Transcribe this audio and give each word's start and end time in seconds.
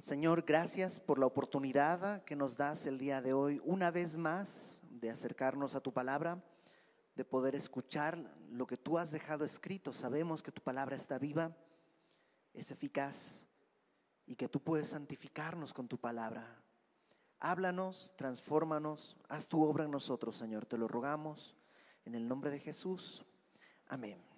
Señor, 0.00 0.44
gracias 0.46 0.98
por 0.98 1.18
la 1.18 1.26
oportunidad 1.26 2.24
que 2.24 2.34
nos 2.34 2.56
das 2.56 2.86
el 2.86 2.96
día 2.96 3.20
de 3.20 3.34
hoy, 3.34 3.60
una 3.62 3.90
vez 3.90 4.16
más, 4.16 4.80
de 4.88 5.10
acercarnos 5.10 5.74
a 5.74 5.82
tu 5.82 5.92
palabra, 5.92 6.42
de 7.16 7.24
poder 7.26 7.54
escuchar 7.54 8.16
lo 8.48 8.66
que 8.66 8.78
tú 8.78 8.96
has 8.96 9.10
dejado 9.10 9.44
escrito. 9.44 9.92
Sabemos 9.92 10.42
que 10.42 10.52
tu 10.52 10.62
palabra 10.62 10.96
está 10.96 11.18
viva, 11.18 11.54
es 12.54 12.70
eficaz 12.70 13.46
y 14.24 14.36
que 14.36 14.48
tú 14.48 14.62
puedes 14.62 14.88
santificarnos 14.88 15.74
con 15.74 15.86
tu 15.86 15.98
palabra. 15.98 16.46
Háblanos, 17.38 18.14
transfórmanos, 18.16 19.18
haz 19.28 19.48
tu 19.48 19.62
obra 19.62 19.84
en 19.84 19.90
nosotros, 19.90 20.34
Señor. 20.34 20.64
Te 20.64 20.78
lo 20.78 20.88
rogamos 20.88 21.58
en 22.06 22.14
el 22.14 22.26
nombre 22.26 22.48
de 22.50 22.58
Jesús. 22.58 23.22
Amén. 23.86 24.29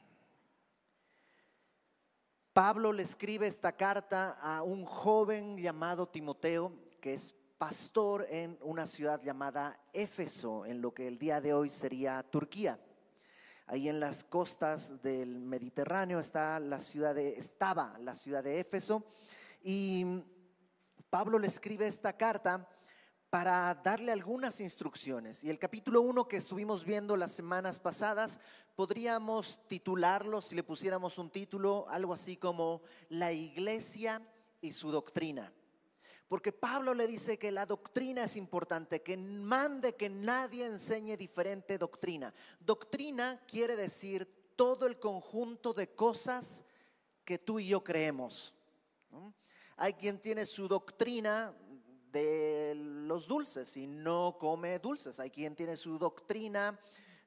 Pablo 2.52 2.92
le 2.92 3.02
escribe 3.02 3.46
esta 3.46 3.72
carta 3.72 4.32
a 4.32 4.62
un 4.62 4.84
joven 4.84 5.56
llamado 5.56 6.06
Timoteo, 6.06 6.70
que 7.00 7.14
es 7.14 7.34
pastor 7.56 8.26
en 8.28 8.58
una 8.60 8.86
ciudad 8.86 9.22
llamada 9.22 9.80
Éfeso, 9.94 10.66
en 10.66 10.82
lo 10.82 10.92
que 10.92 11.08
el 11.08 11.18
día 11.18 11.40
de 11.40 11.54
hoy 11.54 11.70
sería 11.70 12.22
Turquía. 12.24 12.78
Ahí 13.66 13.88
en 13.88 14.00
las 14.00 14.22
costas 14.22 15.02
del 15.02 15.40
Mediterráneo 15.40 16.18
está 16.18 16.60
la 16.60 16.78
ciudad 16.78 17.14
de, 17.14 17.30
estaba 17.38 17.96
la 18.00 18.14
ciudad 18.14 18.44
de 18.44 18.60
Éfeso. 18.60 19.06
Y 19.62 20.22
Pablo 21.08 21.38
le 21.38 21.46
escribe 21.46 21.86
esta 21.86 22.18
carta 22.18 22.68
para 23.32 23.74
darle 23.76 24.12
algunas 24.12 24.60
instrucciones. 24.60 25.42
Y 25.42 25.48
el 25.48 25.58
capítulo 25.58 26.02
1 26.02 26.28
que 26.28 26.36
estuvimos 26.36 26.84
viendo 26.84 27.16
las 27.16 27.32
semanas 27.32 27.80
pasadas, 27.80 28.38
podríamos 28.76 29.66
titularlo, 29.68 30.42
si 30.42 30.54
le 30.54 30.62
pusiéramos 30.62 31.16
un 31.16 31.30
título, 31.30 31.86
algo 31.88 32.12
así 32.12 32.36
como 32.36 32.82
La 33.08 33.32
iglesia 33.32 34.20
y 34.60 34.72
su 34.72 34.90
doctrina. 34.90 35.50
Porque 36.28 36.52
Pablo 36.52 36.92
le 36.92 37.06
dice 37.06 37.38
que 37.38 37.50
la 37.50 37.64
doctrina 37.64 38.24
es 38.24 38.36
importante, 38.36 39.00
que 39.00 39.16
mande 39.16 39.94
que 39.94 40.10
nadie 40.10 40.66
enseñe 40.66 41.16
diferente 41.16 41.78
doctrina. 41.78 42.34
Doctrina 42.60 43.40
quiere 43.48 43.76
decir 43.76 44.26
todo 44.56 44.86
el 44.86 44.98
conjunto 44.98 45.72
de 45.72 45.94
cosas 45.94 46.66
que 47.24 47.38
tú 47.38 47.58
y 47.60 47.68
yo 47.68 47.82
creemos. 47.82 48.52
Hay 49.78 49.94
quien 49.94 50.20
tiene 50.20 50.44
su 50.44 50.68
doctrina 50.68 51.56
de 52.12 52.74
los 52.76 53.26
dulces 53.26 53.76
y 53.76 53.86
no 53.86 54.36
come 54.38 54.78
dulces. 54.78 55.18
Hay 55.20 55.30
quien 55.30 55.56
tiene 55.56 55.76
su 55.76 55.98
doctrina 55.98 56.78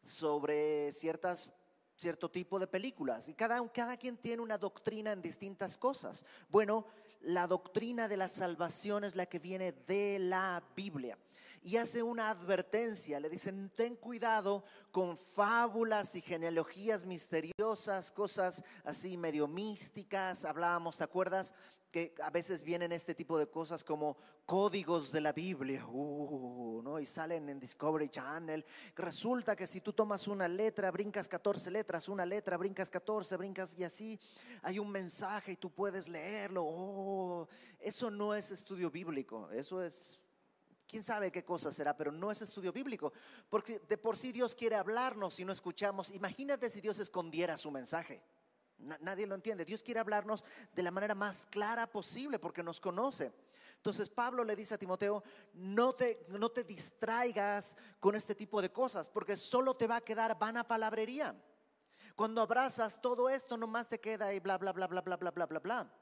sobre 0.04 0.92
ciertas 0.92 1.52
cierto 1.98 2.30
tipo 2.30 2.60
de 2.60 2.68
películas 2.68 3.30
y 3.30 3.34
cada, 3.34 3.66
cada 3.70 3.96
quien 3.96 4.18
tiene 4.18 4.42
una 4.42 4.58
doctrina 4.58 5.14
en 5.14 5.22
distintas 5.22 5.78
cosas. 5.78 6.26
Bueno, 6.50 6.86
la 7.22 7.48
doctrina 7.48 8.08
de 8.08 8.18
la 8.18 8.28
salvación 8.28 9.04
es 9.04 9.16
la 9.16 9.26
que 9.26 9.40
viene 9.40 9.72
de 9.72 10.20
la 10.20 10.64
Biblia. 10.76 11.18
Y 11.64 11.78
hace 11.78 12.04
una 12.04 12.30
advertencia, 12.30 13.20
le 13.20 13.28
dicen, 13.28 13.72
ten 13.76 13.96
cuidado 13.96 14.64
con 14.92 15.18
fábulas 15.18 16.14
y 16.14 16.22
genealogías 16.22 17.06
misteriosas, 17.06 18.12
cosas 18.12 18.64
así 18.84 19.18
medio 19.18 19.48
místicas. 19.48 20.46
Hablábamos, 20.46 20.98
¿te 20.98 21.06
acuerdas? 21.06 21.56
Que 21.96 22.14
a 22.22 22.30
veces 22.30 22.62
vienen 22.62 22.92
este 22.92 23.16
tipo 23.16 23.40
de 23.40 23.48
cosas 23.48 23.82
como 23.82 24.18
códigos 24.46 25.14
de 25.14 25.22
la 25.22 25.32
Biblia, 25.32 25.86
uh, 25.88 26.82
¿no? 26.84 27.00
y 27.00 27.06
salen 27.06 27.48
en 27.48 27.58
Discovery 27.58 28.10
Channel. 28.10 28.66
Resulta 28.98 29.56
que 29.56 29.66
si 29.66 29.80
tú 29.80 29.94
tomas 29.94 30.28
una 30.28 30.46
letra, 30.46 30.92
brincas 30.92 31.30
14 31.30 31.72
letras, 31.72 32.10
una 32.10 32.26
letra, 32.26 32.58
brincas 32.58 32.90
14, 32.90 33.38
brincas 33.38 33.80
y 33.80 33.86
así, 33.86 34.20
hay 34.64 34.78
un 34.78 34.92
mensaje 34.92 35.54
y 35.54 35.56
tú 35.56 35.70
puedes 35.72 36.10
leerlo. 36.10 36.66
Oh, 36.68 37.48
eso 37.80 38.12
no 38.12 38.36
es 38.36 38.52
estudio 38.52 38.92
bíblico, 38.92 39.50
eso 39.52 39.82
es 39.82 40.20
quién 40.90 41.02
sabe 41.02 41.32
qué 41.32 41.46
cosa 41.46 41.72
será, 41.72 41.96
pero 41.96 42.12
no 42.12 42.30
es 42.30 42.42
estudio 42.42 42.74
bíblico, 42.74 43.14
porque 43.48 43.80
de 43.88 43.98
por 43.98 44.18
sí 44.18 44.34
Dios 44.34 44.54
quiere 44.54 44.76
hablarnos 44.76 45.40
y 45.40 45.46
no 45.46 45.54
escuchamos. 45.54 46.12
Imagínate 46.12 46.70
si 46.70 46.82
Dios 46.82 47.00
escondiera 47.00 47.56
su 47.56 47.72
mensaje. 47.72 48.22
Nadie 48.78 49.26
lo 49.26 49.36
entiende. 49.36 49.66
Dios 49.66 49.82
quiere 49.82 50.00
hablarnos 50.00 50.44
de 50.74 50.84
la 50.84 50.92
manera 50.92 51.16
más 51.16 51.46
clara 51.46 51.88
posible 51.88 52.40
porque 52.40 52.64
nos 52.64 52.80
conoce. 52.80 53.32
Entonces 53.78 54.10
Pablo 54.10 54.44
le 54.44 54.56
dice 54.56 54.74
a 54.74 54.78
Timoteo, 54.78 55.24
no 55.54 55.94
te, 55.94 56.26
no 56.30 56.50
te 56.50 56.64
distraigas 56.64 57.78
con 58.00 58.16
este 58.16 58.36
tipo 58.36 58.62
de 58.62 58.72
cosas 58.72 59.10
porque 59.10 59.38
solo 59.38 59.76
te 59.76 59.88
va 59.88 59.98
a 59.98 60.02
quedar 60.02 60.38
vana 60.38 60.68
palabrería. 60.68 61.36
Cuando 62.16 62.42
abrazas 62.42 63.02
todo 63.02 63.30
esto, 63.30 63.58
nomás 63.58 63.90
te 63.90 64.00
queda 64.00 64.34
y 64.34 64.40
bla, 64.40 64.58
bla, 64.58 64.72
bla, 64.72 64.88
bla, 64.88 65.02
bla, 65.02 65.18
bla, 65.18 65.32
bla, 65.32 65.46
bla, 65.46 65.60
bla. 65.60 65.94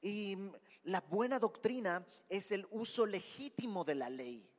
Y 0.00 0.36
la 0.84 1.00
buena 1.00 1.38
doctrina 1.38 2.06
es 2.28 2.52
el 2.52 2.66
uso 2.70 3.06
legítimo 3.06 3.84
de 3.84 3.94
la 3.94 4.10
ley 4.10 4.53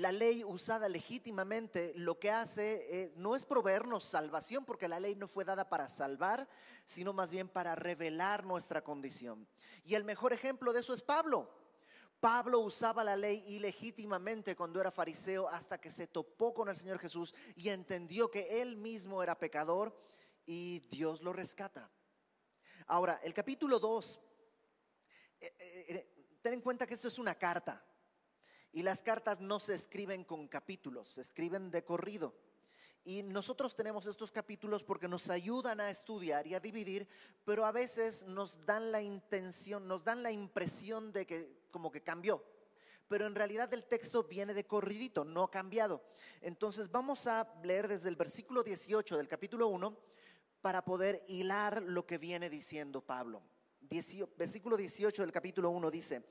la 0.00 0.12
ley 0.12 0.44
usada 0.44 0.88
legítimamente 0.88 1.92
lo 1.96 2.18
que 2.18 2.30
hace 2.30 3.12
no 3.16 3.36
es 3.36 3.44
proveernos 3.44 4.04
salvación, 4.04 4.64
porque 4.64 4.88
la 4.88 4.98
ley 4.98 5.14
no 5.14 5.28
fue 5.28 5.44
dada 5.44 5.68
para 5.68 5.88
salvar, 5.88 6.48
sino 6.86 7.12
más 7.12 7.30
bien 7.30 7.48
para 7.48 7.74
revelar 7.74 8.44
nuestra 8.44 8.82
condición. 8.82 9.46
Y 9.84 9.94
el 9.94 10.04
mejor 10.04 10.32
ejemplo 10.32 10.72
de 10.72 10.80
eso 10.80 10.94
es 10.94 11.02
Pablo. 11.02 11.50
Pablo 12.20 12.60
usaba 12.60 13.02
la 13.02 13.16
ley 13.16 13.42
ilegítimamente 13.46 14.54
cuando 14.54 14.80
era 14.80 14.90
fariseo 14.90 15.48
hasta 15.48 15.80
que 15.80 15.88
se 15.90 16.06
topó 16.06 16.52
con 16.52 16.68
el 16.68 16.76
Señor 16.76 16.98
Jesús 16.98 17.34
y 17.56 17.70
entendió 17.70 18.30
que 18.30 18.60
él 18.60 18.76
mismo 18.76 19.22
era 19.22 19.38
pecador 19.38 19.96
y 20.44 20.80
Dios 20.90 21.22
lo 21.22 21.32
rescata. 21.32 21.90
Ahora, 22.88 23.20
el 23.22 23.32
capítulo 23.32 23.78
2, 23.78 24.20
eh, 25.40 25.54
eh, 25.58 25.86
eh, 25.88 26.36
ten 26.42 26.54
en 26.54 26.60
cuenta 26.60 26.86
que 26.86 26.94
esto 26.94 27.08
es 27.08 27.18
una 27.18 27.34
carta. 27.36 27.82
Y 28.72 28.82
las 28.82 29.02
cartas 29.02 29.40
no 29.40 29.58
se 29.60 29.74
escriben 29.74 30.24
con 30.24 30.46
capítulos, 30.46 31.08
se 31.08 31.20
escriben 31.20 31.70
de 31.70 31.84
corrido. 31.84 32.34
Y 33.04 33.22
nosotros 33.22 33.74
tenemos 33.74 34.06
estos 34.06 34.30
capítulos 34.30 34.84
porque 34.84 35.08
nos 35.08 35.30
ayudan 35.30 35.80
a 35.80 35.90
estudiar 35.90 36.46
y 36.46 36.54
a 36.54 36.60
dividir, 36.60 37.08
pero 37.44 37.64
a 37.64 37.72
veces 37.72 38.24
nos 38.24 38.64
dan 38.66 38.92
la 38.92 39.00
intención, 39.00 39.88
nos 39.88 40.04
dan 40.04 40.22
la 40.22 40.30
impresión 40.30 41.12
de 41.12 41.26
que 41.26 41.60
como 41.70 41.90
que 41.90 42.02
cambió. 42.02 42.44
Pero 43.08 43.26
en 43.26 43.34
realidad 43.34 43.72
el 43.74 43.84
texto 43.84 44.24
viene 44.24 44.54
de 44.54 44.66
corridito, 44.66 45.24
no 45.24 45.50
cambiado. 45.50 46.04
Entonces 46.40 46.90
vamos 46.90 47.26
a 47.26 47.52
leer 47.64 47.88
desde 47.88 48.08
el 48.08 48.16
versículo 48.16 48.62
18 48.62 49.16
del 49.16 49.26
capítulo 49.26 49.66
1 49.68 49.98
para 50.60 50.84
poder 50.84 51.24
hilar 51.26 51.82
lo 51.82 52.06
que 52.06 52.18
viene 52.18 52.50
diciendo 52.50 53.00
Pablo. 53.00 53.42
versículo 54.36 54.76
18 54.76 55.22
del 55.22 55.32
capítulo 55.32 55.70
1 55.70 55.90
dice, 55.90 56.22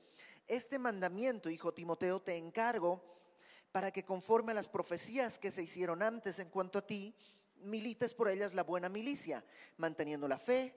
este 0.50 0.80
mandamiento, 0.80 1.48
hijo 1.48 1.72
Timoteo, 1.72 2.20
te 2.20 2.36
encargo 2.36 3.00
para 3.70 3.92
que 3.92 4.04
conforme 4.04 4.50
a 4.50 4.56
las 4.56 4.68
profecías 4.68 5.38
que 5.38 5.52
se 5.52 5.62
hicieron 5.62 6.02
antes 6.02 6.40
en 6.40 6.50
cuanto 6.50 6.80
a 6.80 6.86
ti, 6.86 7.14
milites 7.62 8.14
por 8.14 8.28
ellas 8.28 8.52
la 8.52 8.64
buena 8.64 8.88
milicia, 8.88 9.44
manteniendo 9.76 10.26
la 10.26 10.38
fe 10.38 10.74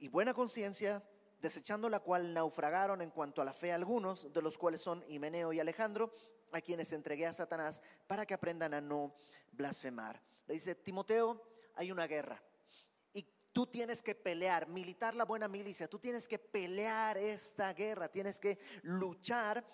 y 0.00 0.08
buena 0.08 0.34
conciencia, 0.34 1.04
desechando 1.40 1.88
la 1.88 2.00
cual 2.00 2.34
naufragaron 2.34 3.00
en 3.00 3.10
cuanto 3.10 3.40
a 3.40 3.44
la 3.44 3.52
fe 3.52 3.72
algunos, 3.72 4.32
de 4.32 4.42
los 4.42 4.58
cuales 4.58 4.80
son 4.80 5.04
Himeneo 5.06 5.52
y 5.52 5.60
Alejandro, 5.60 6.12
a 6.50 6.60
quienes 6.60 6.90
entregué 6.90 7.26
a 7.26 7.32
Satanás 7.32 7.80
para 8.08 8.26
que 8.26 8.34
aprendan 8.34 8.74
a 8.74 8.80
no 8.80 9.14
blasfemar. 9.52 10.20
Le 10.48 10.54
dice, 10.54 10.74
Timoteo, 10.74 11.40
hay 11.76 11.92
una 11.92 12.08
guerra 12.08 12.42
tú 13.52 13.66
tienes 13.66 14.02
que 14.02 14.14
pelear, 14.14 14.68
militar 14.68 15.14
la 15.14 15.24
buena 15.24 15.48
milicia, 15.48 15.88
tú 15.88 15.98
tienes 15.98 16.26
que 16.26 16.38
pelear 16.38 17.18
esta 17.18 17.72
guerra, 17.72 18.08
tienes 18.08 18.40
que 18.40 18.58
luchar, 18.82 19.64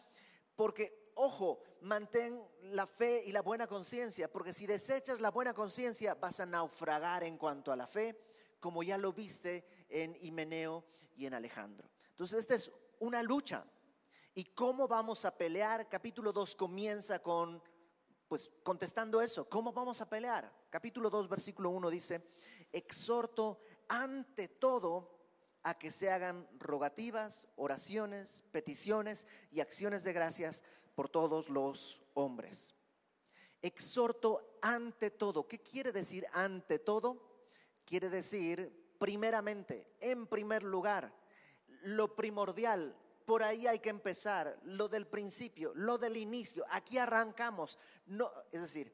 porque, 0.56 1.12
ojo, 1.14 1.62
mantén 1.82 2.42
la 2.62 2.86
fe 2.86 3.22
y 3.24 3.32
la 3.32 3.42
buena 3.42 3.66
conciencia, 3.66 4.30
porque 4.30 4.52
si 4.52 4.66
desechas 4.66 5.20
la 5.20 5.30
buena 5.30 5.54
conciencia 5.54 6.14
vas 6.14 6.40
a 6.40 6.46
naufragar 6.46 7.22
en 7.22 7.38
cuanto 7.38 7.70
a 7.72 7.76
la 7.76 7.86
fe, 7.86 8.20
como 8.60 8.82
ya 8.82 8.98
lo 8.98 9.12
viste 9.12 9.64
en 9.88 10.16
Himeneo 10.20 10.84
y 11.16 11.26
en 11.26 11.34
Alejandro. 11.34 11.88
Entonces, 12.10 12.40
esta 12.40 12.56
es 12.56 12.72
una 12.98 13.22
lucha. 13.22 13.64
¿Y 14.34 14.44
cómo 14.46 14.88
vamos 14.88 15.24
a 15.24 15.36
pelear? 15.36 15.88
Capítulo 15.88 16.32
2 16.32 16.56
comienza 16.56 17.20
con, 17.20 17.62
pues, 18.26 18.50
contestando 18.62 19.20
eso. 19.20 19.48
¿Cómo 19.48 19.72
vamos 19.72 20.00
a 20.00 20.08
pelear? 20.08 20.52
Capítulo 20.70 21.10
2, 21.10 21.28
versículo 21.28 21.70
1 21.70 21.90
dice, 21.90 22.22
exhorto 22.72 23.60
ante 23.88 24.48
todo 24.48 25.18
a 25.62 25.78
que 25.78 25.90
se 25.90 26.10
hagan 26.10 26.48
rogativas, 26.58 27.48
oraciones, 27.56 28.42
peticiones 28.52 29.26
y 29.50 29.60
acciones 29.60 30.04
de 30.04 30.12
gracias 30.12 30.62
por 30.94 31.08
todos 31.08 31.48
los 31.48 32.02
hombres. 32.14 32.74
Exhorto 33.60 34.58
ante 34.62 35.10
todo. 35.10 35.46
¿Qué 35.46 35.58
quiere 35.58 35.92
decir 35.92 36.26
ante 36.32 36.78
todo? 36.78 37.28
Quiere 37.84 38.08
decir 38.08 38.94
primeramente, 38.98 39.86
en 40.00 40.26
primer 40.26 40.62
lugar, 40.62 41.12
lo 41.82 42.14
primordial, 42.14 42.96
por 43.24 43.42
ahí 43.42 43.66
hay 43.66 43.78
que 43.78 43.90
empezar, 43.90 44.58
lo 44.62 44.88
del 44.88 45.06
principio, 45.06 45.72
lo 45.74 45.98
del 45.98 46.16
inicio, 46.16 46.64
aquí 46.70 46.98
arrancamos. 46.98 47.78
No, 48.06 48.30
es 48.50 48.62
decir, 48.62 48.92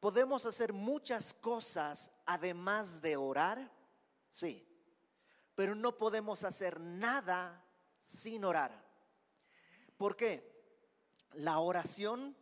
¿Podemos 0.00 0.44
hacer 0.46 0.72
muchas 0.72 1.32
cosas 1.34 2.12
además 2.26 3.00
de 3.00 3.16
orar? 3.16 3.70
Sí, 4.28 4.66
pero 5.54 5.74
no 5.74 5.96
podemos 5.96 6.44
hacer 6.44 6.78
nada 6.80 7.64
sin 8.00 8.44
orar. 8.44 8.84
¿Por 9.96 10.16
qué? 10.16 10.54
La 11.32 11.58
oración 11.58 12.36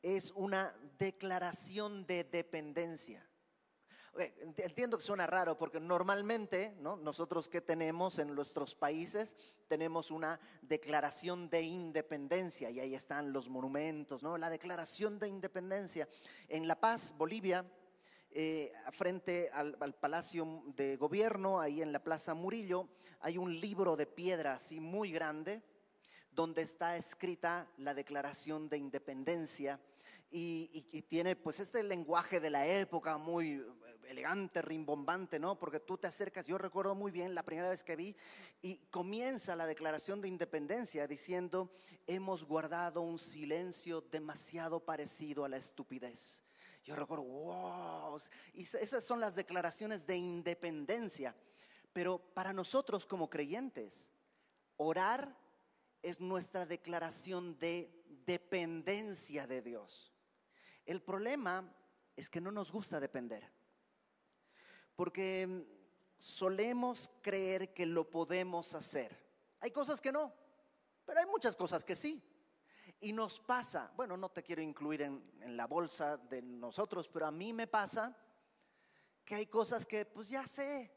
es 0.00 0.32
una 0.32 0.74
declaración 0.98 2.06
de 2.06 2.24
dependencia. 2.24 3.26
Entiendo 4.18 4.98
que 4.98 5.04
suena 5.04 5.26
raro 5.26 5.56
porque 5.56 5.80
normalmente 5.80 6.74
nosotros 6.80 7.48
que 7.48 7.60
tenemos 7.60 8.18
en 8.18 8.34
nuestros 8.34 8.74
países 8.74 9.36
tenemos 9.68 10.10
una 10.10 10.38
declaración 10.60 11.48
de 11.48 11.62
independencia 11.62 12.70
y 12.70 12.80
ahí 12.80 12.94
están 12.94 13.32
los 13.32 13.48
monumentos, 13.48 14.22
¿no? 14.22 14.36
la 14.36 14.50
declaración 14.50 15.18
de 15.18 15.28
independencia. 15.28 16.08
En 16.48 16.68
La 16.68 16.78
Paz, 16.78 17.14
Bolivia, 17.16 17.64
eh, 18.30 18.72
frente 18.90 19.50
al, 19.52 19.94
Palacio 19.94 20.62
de 20.74 20.96
Gobierno, 20.96 21.60
ahí 21.60 21.82
en 21.82 21.92
la 21.92 22.02
Plaza 22.02 22.34
Murillo, 22.34 22.88
hay 23.20 23.38
un 23.38 23.60
libro 23.60 23.96
de 23.96 24.06
piedra 24.06 24.54
así 24.54 24.80
muy 24.80 25.10
grande 25.12 25.62
donde 26.30 26.62
está 26.62 26.96
escrita 26.96 27.70
la 27.76 27.92
Declaración 27.92 28.68
de 28.68 28.78
Independencia 28.78 29.78
y, 30.30 31.02
tiene 31.08 31.36
pues 31.36 31.60
este 31.60 31.82
lenguaje 31.82 32.40
de 32.40 32.48
la 32.48 32.66
época 32.66 33.18
muy 33.18 33.62
elegante, 34.06 34.62
rimbombante, 34.62 35.38
¿no? 35.38 35.58
Porque 35.58 35.80
tú 35.80 35.98
te 35.98 36.06
acercas, 36.06 36.46
yo 36.46 36.58
recuerdo 36.58 36.94
muy 36.94 37.10
bien 37.10 37.34
la 37.34 37.42
primera 37.42 37.70
vez 37.70 37.84
que 37.84 37.96
vi 37.96 38.16
y 38.60 38.76
comienza 38.90 39.56
la 39.56 39.66
Declaración 39.66 40.20
de 40.20 40.28
Independencia 40.28 41.06
diciendo, 41.06 41.70
hemos 42.06 42.44
guardado 42.44 43.02
un 43.02 43.18
silencio 43.18 44.00
demasiado 44.00 44.80
parecido 44.80 45.44
a 45.44 45.48
la 45.48 45.56
estupidez. 45.56 46.40
Yo 46.84 46.96
recuerdo, 46.96 47.24
wow, 47.24 48.20
y 48.54 48.62
esas 48.62 49.04
son 49.04 49.20
las 49.20 49.36
declaraciones 49.36 50.06
de 50.06 50.16
independencia. 50.16 51.34
Pero 51.92 52.18
para 52.18 52.52
nosotros 52.52 53.06
como 53.06 53.30
creyentes, 53.30 54.10
orar 54.76 55.36
es 56.02 56.20
nuestra 56.20 56.66
declaración 56.66 57.58
de 57.58 58.02
dependencia 58.26 59.46
de 59.46 59.62
Dios. 59.62 60.12
El 60.84 61.02
problema 61.02 61.72
es 62.16 62.28
que 62.28 62.40
no 62.40 62.50
nos 62.50 62.72
gusta 62.72 62.98
depender, 62.98 63.48
porque 64.96 65.66
solemos 66.18 67.10
creer 67.20 67.74
que 67.74 67.86
lo 67.86 68.08
podemos 68.08 68.74
hacer. 68.74 69.16
Hay 69.60 69.70
cosas 69.70 70.00
que 70.00 70.12
no, 70.12 70.32
pero 71.04 71.20
hay 71.20 71.26
muchas 71.26 71.56
cosas 71.56 71.84
que 71.84 71.96
sí. 71.96 72.22
Y 73.00 73.12
nos 73.12 73.40
pasa, 73.40 73.92
bueno, 73.96 74.16
no 74.16 74.30
te 74.30 74.42
quiero 74.42 74.62
incluir 74.62 75.02
en, 75.02 75.56
la 75.56 75.66
bolsa 75.66 76.16
de 76.16 76.40
nosotros, 76.40 77.08
pero 77.08 77.26
a 77.26 77.32
mí 77.32 77.52
me 77.52 77.66
pasa 77.66 78.16
que 79.24 79.34
hay 79.34 79.46
cosas 79.46 79.84
que 79.84 80.04
pues 80.04 80.28
ya 80.28 80.46
sé, 80.46 80.92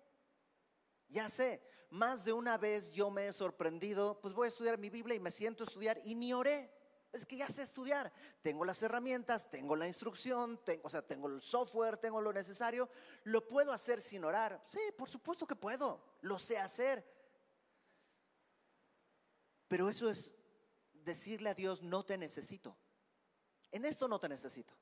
ya 1.09 1.29
sé. 1.29 1.61
Más 1.89 2.25
de 2.25 2.33
una 2.33 2.57
vez 2.57 2.93
yo 2.93 3.09
me 3.09 3.27
he 3.27 3.33
sorprendido, 3.33 4.19
pues 4.21 4.33
voy 4.33 4.45
a 4.45 4.49
estudiar 4.49 4.77
mi 4.77 4.89
Biblia 4.89 5.15
y 5.15 5.19
me 5.19 5.31
siento 5.31 5.63
a 5.63 5.67
estudiar 5.67 5.99
y 6.03 6.13
ni 6.13 6.33
oré 6.33 6.74
es 7.15 7.25
que 7.25 7.37
ya 7.37 7.47
sé 7.47 7.63
estudiar. 7.63 8.11
Tengo 8.41 8.65
las 8.65 8.81
herramientas, 8.83 9.49
tengo 9.49 9.75
la 9.75 9.87
instrucción, 9.87 10.59
tengo, 10.63 10.81
o 10.85 10.89
sea, 10.89 11.01
tengo 11.01 11.27
el 11.27 11.41
software, 11.41 11.97
tengo 11.97 12.21
lo 12.21 12.33
necesario. 12.33 12.89
¿Lo 13.23 13.47
puedo 13.47 13.71
hacer 13.71 14.01
sin 14.01 14.23
orar? 14.23 14.61
Sí, 14.65 14.79
por 14.97 15.09
supuesto 15.09 15.47
que 15.47 15.55
puedo. 15.55 16.01
Lo 16.21 16.37
sé 16.37 16.57
hacer. 16.57 17.03
Pero 19.67 19.89
eso 19.89 20.09
es 20.09 20.35
decirle 20.93 21.49
a 21.49 21.53
Dios, 21.53 21.81
no 21.81 22.03
te 22.03 22.17
necesito. 22.17 22.77
En 23.71 23.85
esto 23.85 24.07
no 24.07 24.19
te 24.19 24.29
necesito. 24.29 24.73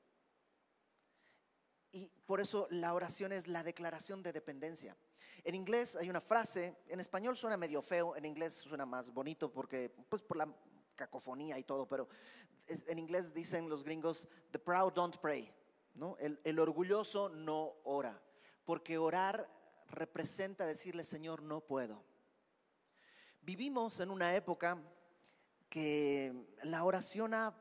Y 1.92 2.08
por 2.26 2.40
eso 2.40 2.66
la 2.70 2.92
oración 2.92 3.32
es 3.32 3.46
la 3.46 3.62
declaración 3.62 4.22
de 4.22 4.32
dependencia. 4.32 4.96
En 5.44 5.54
inglés 5.54 5.94
hay 5.94 6.10
una 6.10 6.20
frase, 6.20 6.76
en 6.88 6.98
español 7.00 7.36
suena 7.36 7.56
medio 7.56 7.82
feo, 7.82 8.16
en 8.16 8.24
inglés 8.24 8.54
suena 8.54 8.86
más 8.86 9.12
bonito 9.12 9.52
porque, 9.52 9.90
pues 10.08 10.22
por 10.22 10.36
la 10.36 10.48
cacofonía 10.94 11.58
y 11.58 11.64
todo, 11.64 11.86
pero 11.86 12.08
en 12.66 12.98
inglés 12.98 13.32
dicen 13.32 13.68
los 13.68 13.84
gringos, 13.84 14.28
the 14.50 14.58
proud 14.58 14.92
don't 14.92 15.16
pray, 15.18 15.52
¿no? 15.94 16.16
El, 16.18 16.40
el 16.44 16.58
orgulloso 16.58 17.28
no 17.28 17.74
ora, 17.84 18.20
porque 18.64 18.98
orar 18.98 19.48
representa 19.88 20.66
decirle, 20.66 21.04
Señor, 21.04 21.42
no 21.42 21.60
puedo. 21.60 22.04
Vivimos 23.42 24.00
en 24.00 24.10
una 24.10 24.34
época 24.34 24.82
que 25.68 26.56
la 26.62 26.84
oración 26.84 27.34
ha, 27.34 27.54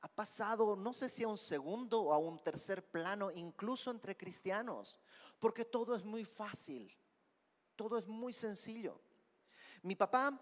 ha, 0.00 0.08
pasado, 0.08 0.76
no 0.76 0.92
sé 0.92 1.08
si 1.08 1.24
a 1.24 1.28
un 1.28 1.36
segundo 1.36 2.02
o 2.02 2.12
a 2.12 2.18
un 2.18 2.42
tercer 2.42 2.82
plano, 2.90 3.30
incluso 3.32 3.90
entre 3.90 4.16
cristianos, 4.16 4.98
porque 5.38 5.64
todo 5.64 5.94
es 5.94 6.04
muy 6.04 6.24
fácil, 6.24 6.96
todo 7.76 7.98
es 7.98 8.06
muy 8.06 8.32
sencillo. 8.32 9.00
Mi 9.82 9.94
papá 9.94 10.40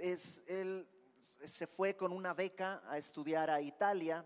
es 0.00 0.44
el 0.46 0.88
se 1.20 1.66
fue 1.66 1.96
con 1.96 2.12
una 2.12 2.34
beca 2.34 2.82
a 2.86 2.98
estudiar 2.98 3.50
a 3.50 3.60
Italia. 3.60 4.24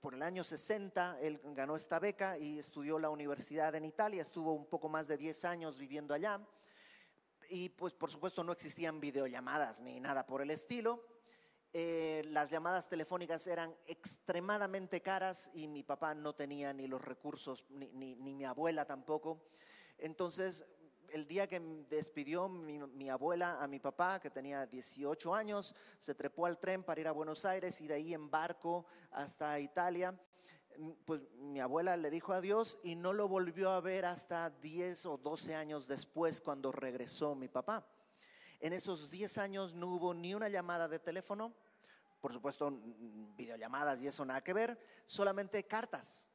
por 0.00 0.14
el 0.14 0.22
año 0.22 0.44
60 0.44 1.20
él 1.20 1.40
ganó 1.54 1.76
esta 1.76 1.98
beca 1.98 2.38
y 2.38 2.58
estudió 2.58 2.98
la 2.98 3.10
universidad 3.10 3.74
en 3.74 3.84
Italia, 3.84 4.22
estuvo 4.22 4.52
un 4.52 4.66
poco 4.66 4.88
más 4.88 5.08
de 5.08 5.16
10 5.16 5.44
años 5.44 5.78
viviendo 5.78 6.14
allá 6.14 6.40
y 7.50 7.68
pues 7.70 7.92
por 7.92 8.10
supuesto 8.10 8.42
no 8.44 8.52
existían 8.52 9.00
videollamadas 9.00 9.80
ni 9.80 10.00
nada 10.00 10.26
por 10.26 10.42
el 10.42 10.50
estilo. 10.50 11.04
Eh, 11.72 12.22
las 12.26 12.50
llamadas 12.50 12.88
telefónicas 12.88 13.46
eran 13.48 13.74
extremadamente 13.86 15.02
caras 15.02 15.50
y 15.54 15.66
mi 15.66 15.82
papá 15.82 16.14
no 16.14 16.32
tenía 16.34 16.72
ni 16.72 16.86
los 16.86 17.02
recursos, 17.02 17.64
ni, 17.68 18.14
ni 18.16 18.34
mi 18.34 18.44
abuela 18.44 18.84
tampoco. 18.84 19.42
Entonces 19.98 20.64
el 21.12 21.26
día 21.26 21.46
que 21.46 21.60
despidió 21.88 22.48
mi, 22.48 23.10
abuela 23.10 23.62
a 23.62 23.66
mi 23.66 23.78
papá, 23.78 24.20
que 24.20 24.30
tenía 24.30 24.66
18 24.66 25.34
años, 25.34 25.74
se 25.98 26.14
trepó 26.14 26.46
al 26.46 26.58
tren 26.58 26.82
para 26.82 27.00
ir 27.00 27.08
a 27.08 27.12
Buenos 27.12 27.44
Aires 27.44 27.80
y 27.80 27.86
de 27.86 27.94
ahí 27.94 28.14
en 28.14 28.30
barco 28.30 28.86
hasta 29.10 29.58
Italia. 29.60 30.12
Mm, 30.78 30.90
pues 31.04 31.20
mi 31.36 31.60
abuela 31.60 31.96
le 31.96 32.10
dijo 32.10 32.32
adiós 32.32 32.78
y 32.82 32.96
no 32.96 33.12
lo 33.12 33.28
volvió 33.28 33.70
a 33.70 33.80
ver 33.80 34.04
hasta 34.06 34.50
10 34.50 35.06
o 35.06 35.16
12 35.18 35.54
años 35.54 35.88
después 35.88 36.40
cuando 36.40 36.72
regresó 36.72 37.34
mi 37.34 37.48
papá. 37.48 37.86
En 38.60 38.72
esos 38.72 39.10
10 39.10 39.38
años 39.38 39.74
no 39.74 39.88
hubo 39.88 40.14
ni 40.14 40.34
una 40.34 40.48
llamada 40.48 40.88
de 40.88 40.98
teléfono, 40.98 41.54
por 42.20 42.32
supuesto 42.32 42.72
videollamadas 43.36 44.00
y 44.00 44.06
eso 44.06 44.24
nada 44.24 44.42
que 44.42 44.52
ver, 44.52 44.78
solamente 45.04 45.64
cartas. 45.64 46.30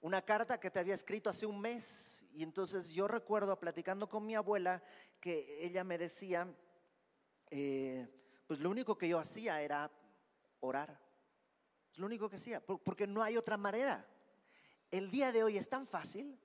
Una 0.00 0.22
carta 0.22 0.58
que 0.58 0.70
te 0.70 0.78
había 0.78 0.94
escrito 0.94 1.28
hace 1.28 1.46
un 1.46 1.60
mes 1.60 2.22
y 2.36 2.42
entonces 2.42 2.90
yo 2.90 3.08
recuerdo 3.08 3.58
platicando 3.58 4.10
con 4.10 4.26
mi 4.26 4.34
abuela 4.34 4.82
que 5.18 5.64
ella 5.64 5.84
me 5.84 5.96
decía, 5.96 6.46
eh, 7.48 8.06
pues 8.46 8.60
lo 8.60 8.68
único 8.68 8.98
que 8.98 9.08
yo 9.08 9.18
hacía 9.18 9.62
era 9.62 9.90
orar. 10.60 11.00
Es 11.90 11.98
lo 11.98 12.04
único 12.04 12.28
que 12.28 12.36
hacía, 12.36 12.60
porque 12.60 13.06
no 13.06 13.22
hay 13.22 13.38
otra 13.38 13.56
manera. 13.56 14.06
El 14.90 15.10
día 15.10 15.32
de 15.32 15.44
hoy 15.44 15.56
es 15.56 15.70
tan 15.70 15.86
fácil 15.86 16.38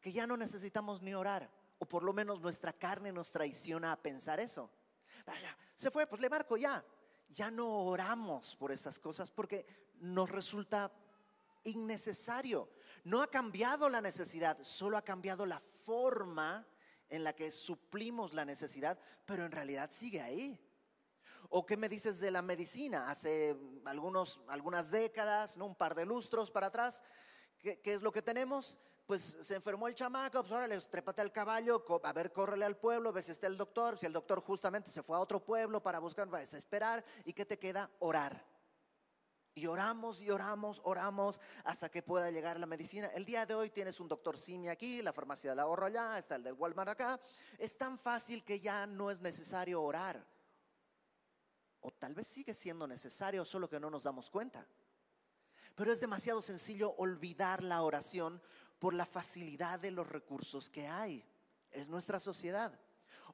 que 0.00 0.12
ya 0.12 0.24
no 0.24 0.36
necesitamos 0.36 1.02
ni 1.02 1.14
orar, 1.14 1.50
o 1.80 1.84
por 1.84 2.04
lo 2.04 2.12
menos 2.12 2.40
nuestra 2.40 2.72
carne 2.72 3.10
nos 3.10 3.32
traiciona 3.32 3.90
a 3.90 4.00
pensar 4.00 4.38
eso. 4.38 4.70
se 5.74 5.90
fue, 5.90 6.06
pues 6.06 6.20
le 6.20 6.30
marco 6.30 6.56
ya. 6.56 6.84
Ya 7.28 7.50
no 7.50 7.86
oramos 7.86 8.54
por 8.54 8.70
esas 8.70 9.00
cosas 9.00 9.32
porque 9.32 9.66
nos 9.94 10.30
resulta 10.30 10.92
innecesario. 11.64 12.68
No 13.04 13.22
ha 13.22 13.26
cambiado 13.26 13.90
la 13.90 14.00
necesidad, 14.00 14.58
solo 14.62 14.96
ha 14.96 15.02
cambiado 15.02 15.44
la 15.44 15.60
forma 15.60 16.66
en 17.10 17.22
la 17.22 17.34
que 17.34 17.50
suplimos 17.50 18.32
la 18.32 18.46
necesidad, 18.46 18.98
pero 19.26 19.44
en 19.44 19.52
realidad 19.52 19.90
sigue 19.90 20.22
ahí. 20.22 20.58
¿O 21.50 21.66
qué 21.66 21.76
me 21.76 21.90
dices 21.90 22.18
de 22.18 22.30
la 22.30 22.40
medicina? 22.40 23.10
Hace 23.10 23.56
algunos, 23.84 24.40
algunas 24.48 24.90
décadas, 24.90 25.58
¿no? 25.58 25.66
un 25.66 25.74
par 25.74 25.94
de 25.94 26.06
lustros 26.06 26.50
para 26.50 26.68
atrás, 26.68 27.02
¿qué, 27.58 27.80
es 27.84 28.00
lo 28.00 28.10
que 28.10 28.22
tenemos? 28.22 28.78
Pues 29.04 29.20
se 29.42 29.54
enfermó 29.54 29.86
el 29.86 29.94
chamaco, 29.94 30.40
pues 30.40 30.52
ahora 30.52 30.66
le 30.66 30.80
trépate 30.80 31.20
al 31.20 31.30
caballo, 31.30 31.84
a 32.02 32.12
ver, 32.14 32.32
córrele 32.32 32.64
al 32.64 32.78
pueblo, 32.78 33.12
ve 33.12 33.20
si 33.20 33.32
está 33.32 33.46
el 33.46 33.58
doctor, 33.58 33.98
si 33.98 34.06
el 34.06 34.14
doctor 34.14 34.40
justamente 34.40 34.90
se 34.90 35.02
fue 35.02 35.14
a 35.14 35.20
otro 35.20 35.44
pueblo 35.44 35.82
para 35.82 35.98
buscar, 35.98 36.32
va 36.32 36.38
a 36.38 36.40
desesperar, 36.40 37.04
¿y 37.26 37.34
qué 37.34 37.44
te 37.44 37.58
queda? 37.58 37.90
Orar. 37.98 38.53
Y 39.56 39.66
oramos 39.66 40.20
y 40.20 40.30
oramos, 40.30 40.80
oramos 40.82 41.40
hasta 41.62 41.88
que 41.88 42.02
pueda 42.02 42.30
llegar 42.32 42.58
la 42.58 42.66
medicina. 42.66 43.06
El 43.14 43.24
día 43.24 43.46
de 43.46 43.54
hoy 43.54 43.70
tienes 43.70 44.00
un 44.00 44.08
doctor 44.08 44.36
Simi 44.36 44.68
aquí, 44.68 45.00
la 45.00 45.12
farmacia 45.12 45.50
del 45.50 45.60
ahorro 45.60 45.86
allá, 45.86 46.18
está 46.18 46.34
el 46.34 46.42
del 46.42 46.54
Walmart 46.54 46.90
acá. 46.90 47.20
Es 47.56 47.78
tan 47.78 47.96
fácil 47.96 48.42
que 48.42 48.58
ya 48.58 48.84
no 48.86 49.12
es 49.12 49.20
necesario 49.20 49.80
orar. 49.80 50.26
O 51.82 51.92
tal 51.92 52.14
vez 52.14 52.26
sigue 52.26 52.52
siendo 52.52 52.88
necesario, 52.88 53.44
solo 53.44 53.68
que 53.68 53.78
no 53.78 53.90
nos 53.90 54.02
damos 54.02 54.28
cuenta. 54.28 54.66
Pero 55.76 55.92
es 55.92 56.00
demasiado 56.00 56.42
sencillo 56.42 56.94
olvidar 56.96 57.62
la 57.62 57.82
oración 57.82 58.42
por 58.80 58.92
la 58.92 59.06
facilidad 59.06 59.78
de 59.78 59.92
los 59.92 60.08
recursos 60.08 60.68
que 60.68 60.88
hay. 60.88 61.24
Es 61.70 61.88
nuestra 61.88 62.18
sociedad. 62.18 62.76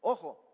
Ojo, 0.02 0.49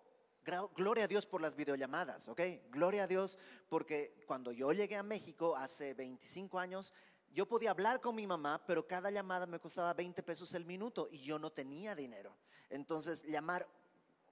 Gloria 0.76 1.04
a 1.04 1.08
Dios 1.08 1.26
por 1.26 1.40
las 1.40 1.56
videollamadas, 1.56 2.28
¿ok? 2.28 2.40
Gloria 2.70 3.04
a 3.04 3.06
Dios 3.08 3.36
porque 3.68 4.22
cuando 4.26 4.52
yo 4.52 4.72
llegué 4.72 4.94
a 4.94 5.02
México 5.02 5.56
hace 5.56 5.92
25 5.94 6.60
años, 6.60 6.94
yo 7.32 7.46
podía 7.46 7.72
hablar 7.72 8.00
con 8.00 8.14
mi 8.14 8.28
mamá, 8.28 8.62
pero 8.64 8.86
cada 8.86 9.10
llamada 9.10 9.46
me 9.46 9.58
costaba 9.58 9.92
20 9.92 10.22
pesos 10.22 10.54
el 10.54 10.64
minuto 10.64 11.08
y 11.10 11.18
yo 11.18 11.40
no 11.40 11.50
tenía 11.50 11.96
dinero. 11.96 12.36
Entonces, 12.70 13.24
llamar 13.24 13.66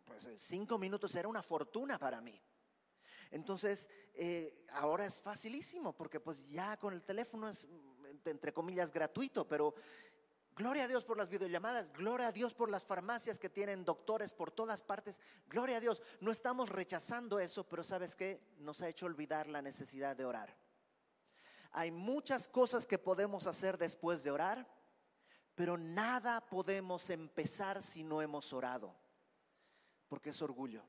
pues 0.05 0.29
cinco 0.37 0.79
minutos 0.79 1.15
era 1.17 1.27
una 1.27 1.43
fortuna 1.43 1.99
para 1.99 2.21
mí. 2.21 2.41
Entonces, 3.33 3.89
eh, 4.15 4.65
ahora 4.75 5.07
es 5.07 5.21
facilísimo 5.21 5.93
porque 5.93 6.21
pues 6.21 6.49
ya 6.49 6.77
con 6.77 6.95
el 6.95 7.03
teléfono 7.03 7.49
es, 7.49 7.67
entre 8.25 8.53
comillas, 8.53 8.93
gratuito, 8.93 9.49
pero 9.49 9.75
gloria 10.57 10.85
a 10.85 10.89
Dios 10.89 11.05
por 11.05 11.17
las 11.17 11.31
videollamadas, 11.31 11.93
gloria 11.93 12.29
a 12.29 12.33
Dios 12.33 12.55
por 12.55 12.69
las 12.69 12.85
farmacias 12.85 13.39
que 13.39 13.51
tienen 13.51 13.85
doctores 13.85 14.33
por 14.33 14.51
todas 14.51 14.83
partes, 14.83 15.21
gloria 15.49 15.79
a 15.79 15.81
Dios. 15.81 16.03
No 16.21 16.31
estamos 16.31 16.69
rechazando 16.69 17.39
eso, 17.39 17.65
pero 17.65 17.83
sabes 17.85 18.15
qué, 18.15 18.41
nos 18.59 18.83
ha 18.83 18.89
hecho 18.89 19.07
olvidar 19.07 19.47
la 19.49 19.63
necesidad 19.63 20.17
de 20.17 20.25
orar. 20.25 20.57
Hay 21.73 21.91
muchas 21.91 22.47
cosas 22.49 22.87
que 22.87 22.99
podemos 22.99 23.47
hacer 23.47 23.79
después 23.79 24.23
de 24.23 24.31
orar, 24.31 24.67
pero 25.55 25.77
nada 25.77 26.41
podemos 26.41 27.11
empezar 27.11 27.83
si 27.83 28.05
no 28.05 28.23
hemos 28.23 28.53
orado, 28.53 28.95
porque 30.09 30.31
es 30.31 30.41
orgullo. 30.41 30.83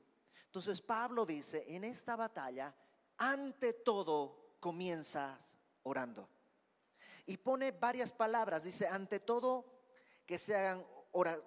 Entonces 0.44 0.80
Pablo 0.80 1.26
dice, 1.26 1.64
en 1.68 1.84
esta 1.84 2.16
batalla, 2.16 2.74
ante 3.18 3.72
todo 3.72 4.56
comienzas 4.60 5.56
orando. 5.82 6.28
Y 7.26 7.38
pone 7.38 7.72
varias 7.72 8.12
palabras, 8.12 8.62
dice, 8.62 8.86
ante 8.86 9.20
todo 9.20 9.64
que 10.26 10.38
se 10.38 10.54
hagan 10.56 10.86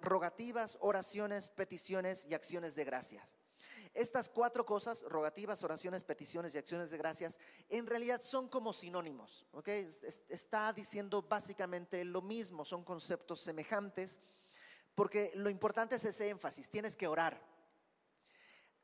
rogativas, 0.00 0.78
oraciones, 0.80 1.50
peticiones 1.50 2.26
y 2.28 2.34
acciones 2.34 2.74
de 2.74 2.84
gracias. 2.84 3.34
Estas 3.92 4.28
cuatro 4.28 4.64
cosas, 4.64 5.02
rogativas, 5.02 5.64
oraciones, 5.64 6.04
peticiones 6.04 6.54
y 6.54 6.58
acciones 6.58 6.90
de 6.90 6.98
gracias, 6.98 7.40
en 7.68 7.86
realidad 7.86 8.20
son 8.20 8.48
como 8.48 8.72
sinónimos. 8.72 9.46
Está 10.28 10.72
diciendo 10.72 11.22
básicamente 11.22 12.04
lo 12.04 12.22
mismo, 12.22 12.64
son 12.64 12.84
conceptos 12.84 13.40
semejantes, 13.40 14.20
porque 14.94 15.32
lo 15.34 15.50
importante 15.50 15.96
es 15.96 16.04
ese 16.04 16.28
énfasis, 16.28 16.70
tienes 16.70 16.96
que 16.96 17.08
orar. 17.08 17.40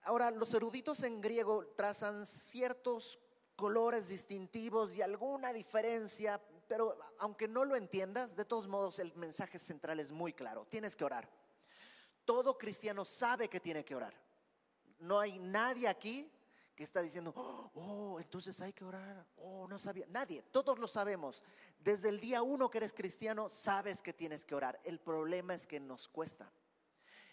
Ahora, 0.03 0.31
los 0.31 0.55
eruditos 0.55 1.03
en 1.03 1.21
griego 1.21 1.67
trazan 1.77 2.27
ciertos 2.27 3.19
colores 3.55 4.09
distintivos 4.09 4.97
y 4.97 5.03
alguna 5.03 5.53
diferencia, 5.53 6.41
pero 6.69 6.99
aunque 7.19 7.49
no 7.49 7.65
lo 7.65 7.77
entiendas, 7.77 8.37
de 8.37 8.45
todos 8.45 8.69
modos 8.69 8.99
el 8.99 9.15
mensaje 9.15 9.59
central 9.59 10.01
es 10.01 10.13
muy 10.13 10.33
claro, 10.33 10.67
tienes 10.67 10.97
que 10.97 11.05
orar. 11.05 11.29
Todo 12.25 12.59
cristiano 12.59 13.05
sabe 13.05 13.49
que 13.49 13.61
tiene 13.61 13.85
que 13.85 13.95
orar 13.95 14.27
no 15.01 15.21
hay 15.21 15.39
nadie 15.39 15.89
aquí 15.89 16.31
que 16.75 16.85
está 16.85 17.01
diciendo, 17.01 17.33
oh, 17.75 18.19
entonces 18.21 18.61
hay 18.61 18.73
que 18.73 18.85
orar, 18.85 19.27
oh, 19.37 19.67
no 19.67 19.79
sabía, 19.79 20.05
nadie, 20.11 20.43
todos 20.43 20.79
lo 20.79 20.87
sabemos. 20.87 21.43
Desde 21.79 22.11
el 22.11 22.21
día 22.21 22.43
uno 22.43 22.69
que 22.69 22.79
eres 22.79 22.93
cristiano, 22.93 23.49
sabes 23.49 24.03
que 24.03 24.13
tienes 24.13 24.45
que 24.45 24.55
orar. 24.55 24.79
El 24.85 25.01
problema 25.01 25.55
es 25.55 25.67
que 25.67 25.81
nos 25.81 26.07
cuesta. 26.07 26.53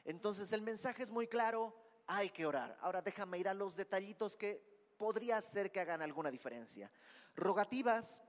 Entonces 0.05 0.53
el 0.53 0.61
mensaje 0.61 1.03
es 1.03 1.09
muy 1.09 1.27
claro, 1.27 1.75
hay 2.07 2.29
que 2.29 2.45
orar. 2.45 2.77
Ahora 2.79 3.01
déjame 3.01 3.37
ir 3.37 3.49
a 3.49 3.53
los 3.53 3.75
detallitos 3.75 4.37
que 4.37 4.63
podría 4.97 5.41
ser 5.41 5.71
que 5.71 5.81
hagan 5.81 6.01
alguna 6.01 6.31
diferencia. 6.31 6.89
Rogativas, 7.35 8.21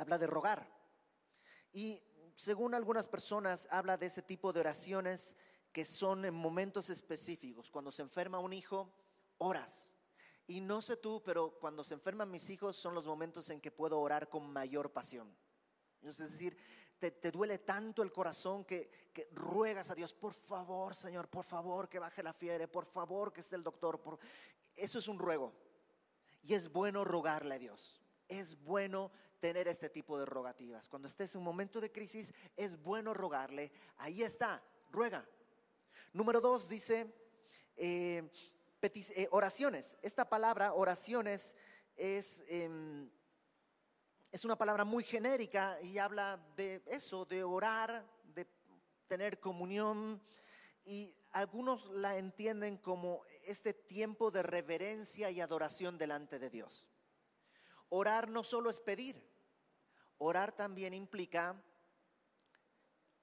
habla 0.00 0.18
de 0.18 0.26
rogar. 0.26 0.68
Y 1.72 2.02
según 2.34 2.74
algunas 2.74 3.06
personas, 3.06 3.68
habla 3.70 3.96
de 3.96 4.06
ese 4.06 4.22
tipo 4.22 4.52
de 4.52 4.60
oraciones 4.60 5.36
que 5.72 5.84
son 5.84 6.24
en 6.24 6.34
momentos 6.34 6.90
específicos. 6.90 7.70
Cuando 7.70 7.92
se 7.92 8.02
enferma 8.02 8.38
un 8.38 8.52
hijo, 8.52 8.92
oras. 9.38 9.94
Y 10.46 10.60
no 10.60 10.82
sé 10.82 10.96
tú, 10.96 11.22
pero 11.24 11.58
cuando 11.60 11.84
se 11.84 11.94
enferman 11.94 12.30
mis 12.30 12.50
hijos 12.50 12.76
son 12.76 12.94
los 12.94 13.06
momentos 13.06 13.50
en 13.50 13.60
que 13.60 13.70
puedo 13.70 14.00
orar 14.00 14.28
con 14.28 14.50
mayor 14.52 14.92
pasión. 14.92 15.32
Es 16.02 16.18
decir, 16.18 16.56
te, 16.98 17.30
duele 17.30 17.58
tanto 17.58 18.02
el 18.02 18.12
corazón 18.12 18.64
que, 18.64 18.90
ruegas 19.32 19.90
a 19.90 19.94
Dios, 19.94 20.12
por 20.12 20.34
favor, 20.34 20.94
Señor, 20.94 21.28
por 21.28 21.44
favor 21.44 21.88
que 21.88 21.98
baje 21.98 22.22
la 22.22 22.32
fiebre, 22.32 22.68
por 22.68 22.86
favor 22.86 23.32
que 23.32 23.40
esté 23.40 23.56
el 23.56 23.62
doctor. 23.62 24.00
Por... 24.00 24.18
Eso 24.76 24.98
es 24.98 25.08
un 25.08 25.18
ruego. 25.18 25.52
Y 26.42 26.54
es 26.54 26.72
bueno 26.72 27.04
rogarle 27.04 27.54
a 27.54 27.58
Dios. 27.58 28.00
Es 28.28 28.60
bueno 28.62 29.12
tener 29.40 29.66
este 29.68 29.88
tipo 29.88 30.18
de 30.18 30.26
rogativas. 30.26 30.88
Cuando 30.88 31.08
estés 31.08 31.34
en 31.34 31.40
un 31.40 31.44
momento 31.44 31.80
de 31.80 31.90
crisis, 31.90 32.32
es 32.56 32.80
bueno 32.82 33.14
rogarle. 33.14 33.72
Ahí 33.98 34.22
está, 34.22 34.62
ruega, 34.92 35.26
Número 36.12 36.40
dos 36.40 36.68
dice 36.68 37.06
eh, 37.76 38.28
eh, 38.82 39.28
oraciones. 39.30 39.96
Esta 40.02 40.28
palabra, 40.28 40.74
oraciones, 40.74 41.54
es, 41.96 42.42
em, 42.48 43.08
es 44.32 44.44
una 44.44 44.58
palabra 44.58 44.84
muy 44.84 45.04
genérica 45.04 45.80
y 45.80 45.98
habla 45.98 46.44
de 46.56 46.82
eso, 46.86 47.24
de 47.26 47.44
orar, 47.44 48.04
de 48.34 48.48
tener 49.06 49.38
comunión. 49.38 50.20
Y 50.84 51.14
algunos 51.30 51.88
la 51.90 52.16
entienden 52.16 52.76
como 52.78 53.22
este 53.44 53.72
tiempo 53.72 54.32
de 54.32 54.42
reverencia 54.42 55.30
y 55.30 55.40
adoración 55.40 55.96
delante 55.96 56.40
de 56.40 56.50
Dios. 56.50 56.88
Orar 57.88 58.28
no 58.28 58.42
solo 58.42 58.68
es 58.68 58.80
pedir, 58.80 59.29
orar 60.20 60.52
también 60.52 60.94
implica 60.94 61.60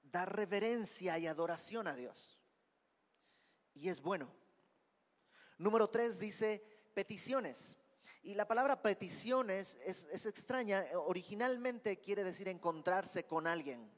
dar 0.02 0.36
reverencia 0.36 1.18
y 1.18 1.26
adoración 1.26 1.86
a 1.86 1.94
Dios 1.94 2.38
y 3.78 3.88
es 3.88 4.02
bueno. 4.02 4.28
Número 5.56 5.88
tres 5.88 6.18
dice 6.18 6.62
peticiones. 6.94 7.76
Y 8.22 8.34
la 8.34 8.46
palabra 8.46 8.82
peticiones 8.82 9.78
es, 9.84 10.26
extraña. 10.26 10.84
Originalmente 10.94 11.98
quiere 12.00 12.24
decir 12.24 12.48
encontrarse 12.48 13.24
con 13.24 13.46
alguien. 13.46 13.90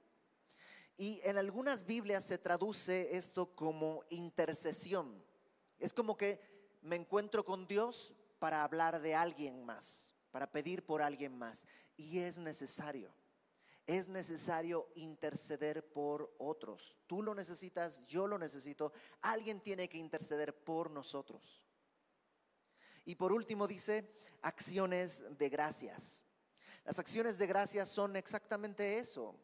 Y 0.96 1.20
en 1.24 1.38
algunas 1.38 1.86
Biblias 1.86 2.24
se 2.24 2.38
traduce 2.38 3.16
esto 3.16 3.54
como 3.56 4.04
intercesión. 4.10 5.24
Es 5.78 5.94
como 5.94 6.16
que 6.16 6.38
me 6.82 6.96
encuentro 6.96 7.44
con 7.44 7.66
Dios 7.66 8.14
para 8.38 8.62
hablar 8.62 9.00
de 9.00 9.14
alguien 9.14 9.64
más, 9.64 10.09
para 10.30 10.50
pedir 10.50 10.84
por 10.84 11.02
alguien 11.02 11.36
más. 11.36 11.66
Y 11.96 12.18
es 12.18 12.38
necesario 12.38 13.12
es 13.90 14.08
necesario 14.08 14.88
interceder 14.94 15.84
por 15.84 16.32
otros. 16.38 17.00
Tú 17.08 17.24
lo 17.24 17.34
necesitas, 17.34 18.06
yo 18.06 18.28
lo 18.28 18.38
necesito. 18.38 18.92
Alguien 19.20 19.60
tiene 19.60 19.88
que 19.88 19.98
interceder 19.98 20.54
por 20.54 20.92
nosotros. 20.92 21.66
Y 23.04 23.16
por 23.16 23.32
último 23.32 23.66
dice 23.66 24.08
acciones 24.42 25.24
de 25.36 25.48
gracias. 25.48 26.24
Las 26.84 27.00
acciones 27.00 27.36
de 27.38 27.48
gracias 27.48 27.88
son 27.88 28.14
exactamente 28.14 28.98
eso, 28.98 29.34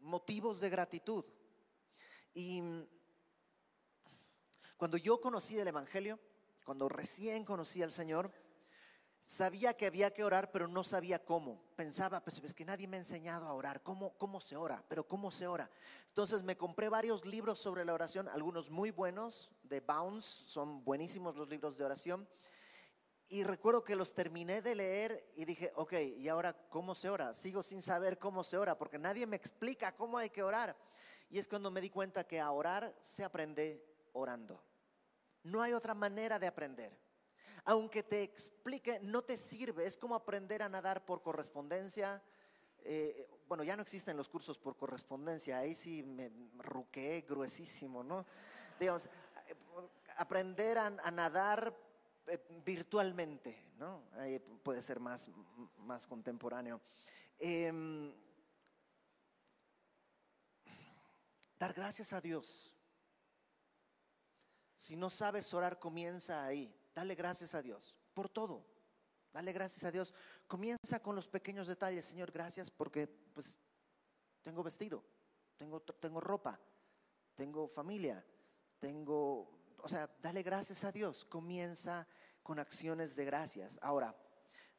motivos 0.00 0.60
de 0.60 0.70
gratitud. 0.70 1.24
Y 2.34 2.60
cuando 4.76 4.96
yo 4.96 5.20
conocí 5.20 5.60
el 5.60 5.68
Evangelio, 5.68 6.18
cuando 6.64 6.88
recién 6.88 7.44
conocí 7.44 7.84
al 7.84 7.92
Señor, 7.92 8.32
Sabía 9.26 9.74
que 9.74 9.86
había 9.86 10.12
que 10.12 10.24
orar, 10.24 10.50
pero 10.50 10.68
no 10.68 10.84
sabía 10.84 11.24
cómo. 11.24 11.62
Pensaba, 11.76 12.22
pues 12.22 12.38
es 12.42 12.54
que 12.54 12.64
nadie 12.64 12.88
me 12.88 12.96
ha 12.96 13.00
enseñado 13.00 13.46
a 13.46 13.54
orar. 13.54 13.82
¿Cómo, 13.82 14.12
¿Cómo 14.18 14.40
se 14.40 14.56
ora? 14.56 14.84
Pero 14.88 15.06
¿cómo 15.06 15.30
se 15.30 15.46
ora? 15.46 15.70
Entonces 16.08 16.42
me 16.42 16.56
compré 16.56 16.88
varios 16.88 17.24
libros 17.24 17.58
sobre 17.58 17.84
la 17.84 17.94
oración, 17.94 18.28
algunos 18.28 18.70
muy 18.70 18.90
buenos, 18.90 19.50
de 19.62 19.80
Bounce, 19.80 20.42
son 20.46 20.84
buenísimos 20.84 21.36
los 21.36 21.48
libros 21.48 21.78
de 21.78 21.84
oración. 21.84 22.28
Y 23.28 23.44
recuerdo 23.44 23.82
que 23.82 23.96
los 23.96 24.12
terminé 24.12 24.60
de 24.60 24.74
leer 24.74 25.32
y 25.34 25.46
dije, 25.46 25.72
ok, 25.76 25.94
¿y 26.18 26.28
ahora 26.28 26.52
cómo 26.68 26.94
se 26.94 27.08
ora? 27.08 27.32
Sigo 27.32 27.62
sin 27.62 27.80
saber 27.80 28.18
cómo 28.18 28.44
se 28.44 28.58
ora, 28.58 28.76
porque 28.76 28.98
nadie 28.98 29.26
me 29.26 29.36
explica 29.36 29.96
cómo 29.96 30.18
hay 30.18 30.28
que 30.28 30.42
orar. 30.42 30.76
Y 31.30 31.38
es 31.38 31.48
cuando 31.48 31.70
me 31.70 31.80
di 31.80 31.88
cuenta 31.88 32.24
que 32.24 32.38
a 32.38 32.50
orar 32.50 32.94
se 33.00 33.24
aprende 33.24 33.82
orando. 34.12 34.62
No 35.44 35.62
hay 35.62 35.72
otra 35.72 35.94
manera 35.94 36.38
de 36.38 36.46
aprender 36.46 37.01
aunque 37.64 38.02
te 38.02 38.22
explique, 38.22 39.00
no 39.00 39.22
te 39.22 39.36
sirve. 39.36 39.86
Es 39.86 39.96
como 39.96 40.14
aprender 40.14 40.62
a 40.62 40.68
nadar 40.68 41.04
por 41.04 41.22
correspondencia. 41.22 42.22
Eh, 42.84 43.28
bueno, 43.46 43.62
ya 43.62 43.76
no 43.76 43.82
existen 43.82 44.16
los 44.16 44.28
cursos 44.28 44.58
por 44.58 44.76
correspondencia, 44.76 45.58
ahí 45.58 45.74
sí 45.74 46.02
me 46.02 46.32
ruqué 46.58 47.24
gruesísimo, 47.28 48.02
¿no? 48.02 48.26
Digamos, 48.80 49.08
aprender 50.16 50.78
a, 50.78 50.90
nadar 51.10 51.76
eh, 52.26 52.38
virtualmente, 52.64 53.72
¿no? 53.78 54.02
Ahí 54.14 54.38
puede 54.38 54.82
ser 54.82 54.98
más, 54.98 55.30
más 55.78 56.06
contemporáneo. 56.06 56.80
Em, 57.38 58.12
dar 61.58 61.72
gracias 61.72 62.12
a 62.12 62.20
Dios. 62.20 62.74
Si 64.76 64.96
no 64.96 65.10
sabes 65.10 65.52
orar, 65.54 65.78
comienza 65.78 66.44
ahí. 66.44 66.74
Dale 66.94 67.14
gracias 67.14 67.54
a 67.54 67.62
Dios 67.62 67.96
por 68.14 68.28
todo. 68.28 68.66
Dale 69.32 69.52
gracias 69.52 69.84
a 69.84 69.90
Dios. 69.90 70.14
Comienza 70.46 71.00
con 71.00 71.16
los 71.16 71.26
pequeños 71.26 71.66
detalles. 71.66 72.04
Señor, 72.04 72.30
gracias 72.30 72.70
porque 72.70 73.06
pues 73.06 73.58
tengo 74.42 74.62
vestido, 74.62 75.02
tengo, 75.56 75.80
tengo 75.80 76.20
ropa, 76.20 76.60
tengo 77.34 77.66
familia, 77.66 78.24
tengo, 78.78 79.74
o 79.78 79.88
sea, 79.88 80.10
dale 80.20 80.42
gracias 80.42 80.84
a 80.84 80.92
Dios. 80.92 81.24
Comienza 81.24 82.06
con 82.42 82.58
acciones 82.58 83.16
de 83.16 83.24
gracias. 83.24 83.78
Ahora, 83.80 84.14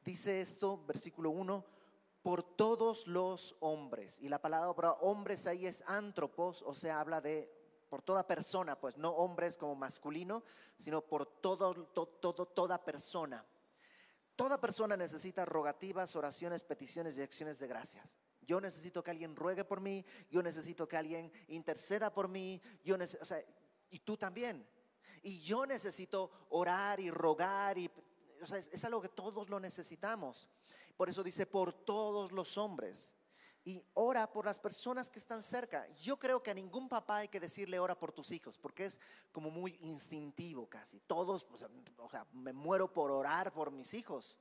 dice 0.04 0.42
esto, 0.42 0.84
versículo 0.86 1.32
1, 1.32 1.66
por 2.22 2.44
todos 2.44 3.08
los 3.08 3.56
hombres. 3.60 4.20
Y 4.20 4.30
la 4.30 4.40
palabra 4.40 4.92
hombres 5.02 5.48
ahí 5.48 5.66
es 5.66 5.84
antropos, 5.88 6.62
o 6.62 6.76
sea, 6.76 7.00
habla 7.00 7.22
de 7.22 7.63
por 7.94 8.02
toda 8.02 8.26
persona, 8.26 8.76
pues 8.76 8.98
no 8.98 9.12
hombres 9.12 9.56
como 9.56 9.76
masculino, 9.76 10.44
sino 10.80 11.06
por 11.06 11.28
todo, 11.28 11.76
todo, 11.86 12.48
toda 12.48 12.84
persona. 12.84 13.46
Toda 14.36 14.60
persona 14.60 14.98
necesita 14.98 15.46
rogativas, 15.46 16.16
oraciones, 16.16 16.64
peticiones 16.64 17.16
y 17.16 17.22
acciones 17.22 17.60
de 17.60 17.68
gracias. 17.68 18.18
Yo 18.42 18.60
necesito 18.60 19.04
que 19.04 19.12
alguien 19.12 19.36
ruegue 19.36 19.64
por 19.64 19.80
mí, 19.80 20.04
yo 20.32 20.42
necesito 20.42 20.88
que 20.88 20.98
alguien 20.98 21.32
interceda 21.50 22.12
por 22.12 22.28
mí, 22.28 22.60
yo 22.84 22.96
o 22.96 23.26
sea, 23.26 23.46
y 23.92 24.00
tú 24.00 24.18
también. 24.18 24.68
Y 25.22 25.42
yo 25.42 25.68
necesito 25.68 26.32
orar 26.50 27.00
y 27.00 27.12
rogar, 27.12 27.78
y, 27.78 27.92
o 28.42 28.48
sea, 28.48 28.58
es 28.58 28.84
algo 28.86 29.04
que 29.04 29.10
todos 29.10 29.52
lo 29.52 29.60
necesitamos. 29.60 30.48
Por 30.98 31.10
eso 31.10 31.22
dice, 31.22 31.46
por 31.46 31.74
todos 31.74 32.32
los 32.32 32.58
hombres 32.58 33.14
y 33.66 33.82
ora 33.94 34.30
por 34.32 34.46
las 34.46 34.60
personas 34.60 35.10
que 35.10 35.20
están 35.20 35.42
cerca. 35.42 35.88
Yo 35.96 36.20
creo 36.20 36.44
que 36.44 36.52
a 36.52 36.54
ningún 36.54 36.90
papá 36.90 37.18
hay 37.18 37.30
que 37.30 37.40
decirle 37.40 37.80
ora 37.80 37.98
por 37.98 38.12
tus 38.12 38.32
hijos, 38.32 38.58
porque 38.58 38.86
es 38.86 39.00
como 39.32 39.50
muy 39.50 39.78
instintivo 39.82 40.70
casi. 40.70 41.00
Todos, 41.02 41.46
o 41.50 41.58
sea, 42.10 42.26
me 42.34 42.52
muero 42.52 42.92
por 42.92 43.12
orar 43.12 43.54
por 43.54 43.72
mis 43.72 43.94
hijos. 43.94 44.38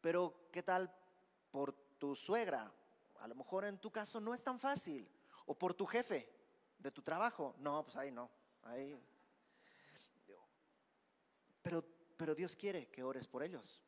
Pero, 0.00 0.48
¿qué 0.52 0.62
tal 0.62 0.94
por 1.50 1.72
tu 1.98 2.14
suegra? 2.14 2.72
A 3.18 3.26
lo 3.26 3.34
mejor 3.34 3.64
en 3.64 3.78
tu 3.78 3.90
caso 3.90 4.20
no 4.20 4.32
es 4.32 4.44
tan 4.44 4.60
fácil. 4.60 5.08
O 5.46 5.58
por 5.58 5.74
tu 5.74 5.86
jefe 5.86 6.30
de 6.78 6.92
tu 6.92 7.02
trabajo. 7.02 7.56
No, 7.58 7.82
pues 7.84 7.96
ahí 7.96 8.12
no. 8.12 8.30
Ahí. 8.62 8.96
Pero, 11.62 11.84
pero 12.16 12.34
Dios 12.34 12.54
quiere 12.54 12.88
que 12.88 13.02
ores 13.02 13.26
por 13.26 13.42
ellos 13.42 13.82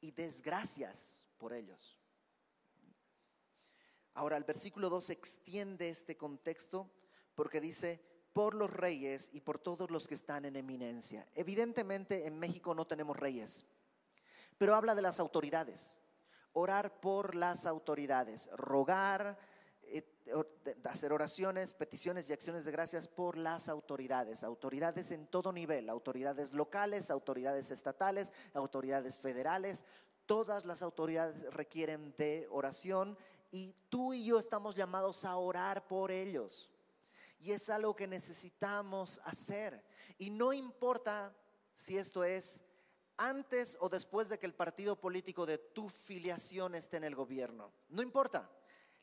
y 0.00 0.10
desgracias 0.12 1.26
por 1.36 1.52
ellos. 1.52 1.99
Ahora 4.14 4.36
el 4.36 4.44
versículo 4.44 4.88
2 4.88 5.10
extiende 5.10 5.88
este 5.88 6.16
contexto 6.16 6.90
porque 7.34 7.60
dice, 7.60 8.00
por 8.32 8.54
los 8.54 8.70
reyes 8.70 9.30
y 9.32 9.40
por 9.40 9.58
todos 9.58 9.90
los 9.90 10.06
que 10.06 10.14
están 10.14 10.44
en 10.44 10.56
eminencia. 10.56 11.26
Evidentemente 11.34 12.26
en 12.26 12.38
México 12.38 12.74
no 12.74 12.86
tenemos 12.86 13.16
reyes, 13.16 13.66
pero 14.58 14.74
habla 14.74 14.94
de 14.94 15.02
las 15.02 15.20
autoridades. 15.20 16.00
Orar 16.52 17.00
por 17.00 17.34
las 17.34 17.64
autoridades, 17.64 18.50
rogar, 18.56 19.38
eh, 19.82 20.04
hacer 20.84 21.12
oraciones, 21.12 21.74
peticiones 21.74 22.28
y 22.28 22.32
acciones 22.32 22.64
de 22.64 22.72
gracias 22.72 23.08
por 23.08 23.36
las 23.36 23.68
autoridades, 23.68 24.42
autoridades 24.44 25.12
en 25.12 25.26
todo 25.26 25.52
nivel, 25.52 25.88
autoridades 25.88 26.52
locales, 26.52 27.10
autoridades 27.10 27.70
estatales, 27.70 28.32
autoridades 28.52 29.18
federales, 29.18 29.84
todas 30.26 30.64
las 30.64 30.82
autoridades 30.82 31.52
requieren 31.52 32.14
de 32.16 32.46
oración 32.50 33.16
y 33.50 33.74
tú 33.88 34.14
y 34.14 34.24
yo 34.24 34.38
estamos 34.38 34.74
llamados 34.74 35.24
a 35.24 35.36
orar 35.36 35.86
por 35.86 36.10
ellos. 36.10 36.70
Y 37.40 37.52
es 37.52 37.70
algo 37.70 37.96
que 37.96 38.06
necesitamos 38.06 39.20
hacer. 39.24 39.84
Y 40.18 40.30
no 40.30 40.52
importa 40.52 41.34
si 41.72 41.96
esto 41.96 42.22
es 42.22 42.62
antes 43.16 43.76
o 43.80 43.88
después 43.88 44.28
de 44.28 44.38
que 44.38 44.46
el 44.46 44.54
partido 44.54 45.00
político 45.00 45.46
de 45.46 45.58
tu 45.58 45.88
filiación 45.88 46.74
esté 46.74 46.98
en 46.98 47.04
el 47.04 47.14
gobierno. 47.14 47.72
No 47.88 48.02
importa. 48.02 48.50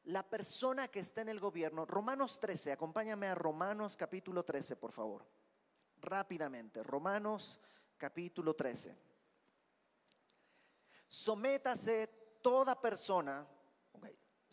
La 0.06 0.24
persona 0.24 0.88
que 0.88 1.00
esté 1.00 1.22
en 1.22 1.30
el 1.30 1.40
gobierno, 1.40 1.86
Romanos 1.86 2.40
13, 2.40 2.72
acompáñame 2.72 3.28
a 3.28 3.36
Romanos 3.36 3.98
capítulo 3.98 4.46
13, 4.46 4.78
por 4.78 4.94
favor. 4.94 5.26
Rápidamente, 6.00 6.82
Romanos 6.82 7.60
capítulo 7.98 8.56
13. 8.56 8.98
Sométase 11.10 12.08
toda 12.42 12.80
persona 12.80 13.46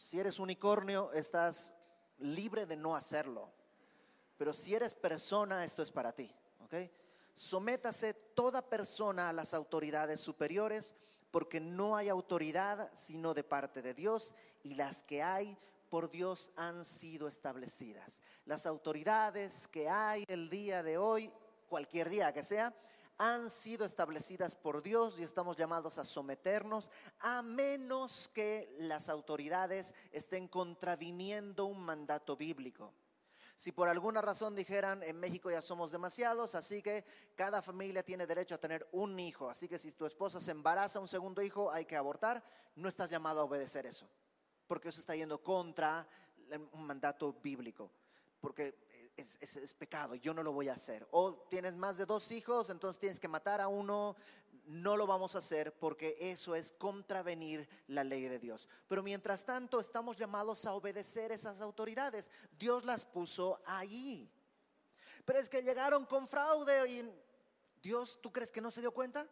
si 0.05 0.21
eres 0.21 0.39
unicornio, 0.39 1.11
estás 1.15 1.73
libre 2.19 2.67
de 2.67 2.77
no 2.77 2.95
hacerlo. 2.95 3.51
Pero 4.37 4.53
si 4.53 4.75
eres 4.75 4.95
persona, 4.95 5.65
esto 5.65 5.83
es 5.83 5.91
para 5.91 6.13
ti. 6.13 6.31
Sométase 7.35 8.13
toda 8.13 8.69
persona 8.69 9.31
a 9.31 9.33
las 9.33 9.55
autoridades 9.55 10.21
superiores, 10.21 10.95
porque 11.31 11.59
no 11.59 11.97
hay 11.97 12.11
autoridad 12.11 12.91
sino 12.93 13.33
de 13.33 13.45
parte 13.45 13.81
de 13.81 13.95
Dios, 13.95 14.35
y 14.63 14.75
las 14.75 15.03
que 15.03 15.23
hay 15.23 15.57
por 15.89 16.11
Dios 16.11 16.51
han 16.55 16.85
sido 16.85 17.27
establecidas. 17.27 18.21
Las 18.45 18.67
autoridades 18.67 19.67
que 19.69 19.89
hay 19.89 20.27
el 20.29 20.51
día 20.51 20.83
de 20.83 20.99
hoy, 20.99 21.33
cualquier 21.67 22.11
día 22.11 22.31
que 22.35 22.43
sea, 22.43 22.75
han 23.19 23.49
sido 23.49 23.85
establecidas 23.85 24.57
por 24.57 24.83
Dios 24.83 25.19
y 25.19 25.23
estamos 25.23 25.57
llamados 25.57 25.99
a 25.99 26.05
someternos 26.05 26.91
a 27.21 27.43
menos 27.43 28.29
que 28.33 28.75
las 28.79 29.09
autoridades 29.09 29.95
estén 30.11 30.49
contraviniendo 30.49 31.67
un 31.67 31.81
mandato 31.81 32.37
bíblico. 32.37 32.93
Si 33.57 33.71
por 33.71 33.89
alguna 33.89 34.21
razón 34.21 34.57
dijeran 34.57 35.03
en 35.05 35.19
México 35.21 35.49
ya 35.49 35.63
somos 35.63 35.93
demasiados, 35.93 36.57
así 36.57 36.83
que 36.83 37.05
cada 37.37 37.63
familia 37.63 38.03
tiene 38.03 38.27
derecho 38.27 38.57
a 38.57 38.59
tener 38.59 38.89
un 38.91 39.19
hijo, 39.21 39.49
así 39.49 39.69
que 39.69 39.79
si 39.79 39.93
tu 39.93 40.07
esposa 40.07 40.41
se 40.41 40.51
embaraza 40.51 40.99
un 40.99 41.07
segundo 41.07 41.41
hijo 41.41 41.71
hay 41.71 41.85
que 41.85 41.97
abortar, 41.97 42.43
no 42.75 42.89
estás 42.89 43.11
llamado 43.11 43.41
a 43.41 43.45
obedecer 43.45 43.87
eso, 43.87 44.09
porque 44.67 44.89
eso 44.89 44.99
está 44.99 45.15
yendo 45.15 45.41
contra 45.41 46.07
un 46.73 46.85
mandato 46.85 47.33
bíblico, 47.35 47.93
porque 48.41 48.84
es, 49.17 49.75
pecado, 49.75 50.15
yo 50.17 50.35
no 50.35 50.43
lo 50.43 50.53
voy 50.53 50.69
a 50.69 50.75
hacer. 50.75 51.07
O 51.11 51.47
tienes 51.49 51.77
más 51.77 51.97
de 51.97 52.07
dos 52.07 52.31
hijos, 52.33 52.71
entonces 52.71 53.01
tienes 53.01 53.21
que 53.21 53.29
matar 53.29 53.61
a 53.61 53.69
uno, 53.69 54.17
no 54.67 54.97
lo 54.97 55.07
vamos 55.07 55.35
a 55.35 55.39
hacer 55.39 55.77
porque 55.79 56.17
eso 56.19 56.55
es 56.55 56.73
contravenir 56.73 57.69
la 57.89 58.05
ley 58.05 58.23
de 58.23 58.39
Dios. 58.39 58.69
Pero 58.89 59.03
mientras 59.03 59.45
tanto 59.45 59.81
estamos 59.81 60.17
llamados 60.17 60.67
a 60.67 60.75
obedecer 60.75 61.33
esas 61.33 61.61
autoridades. 61.61 62.31
Dios 62.59 62.85
las 62.85 63.05
puso 63.05 63.61
ahí. 63.67 64.31
Pero 65.25 65.39
es 65.39 65.49
que 65.49 65.63
llegaron 65.63 66.05
con 66.07 66.29
fraude 66.29 66.91
y 66.91 67.13
Dios, 67.83 68.19
¿tú 68.23 68.33
crees 68.33 68.51
que 68.51 68.61
no 68.61 68.71
se 68.71 68.81
dio 68.81 68.93
cuenta? 68.93 69.27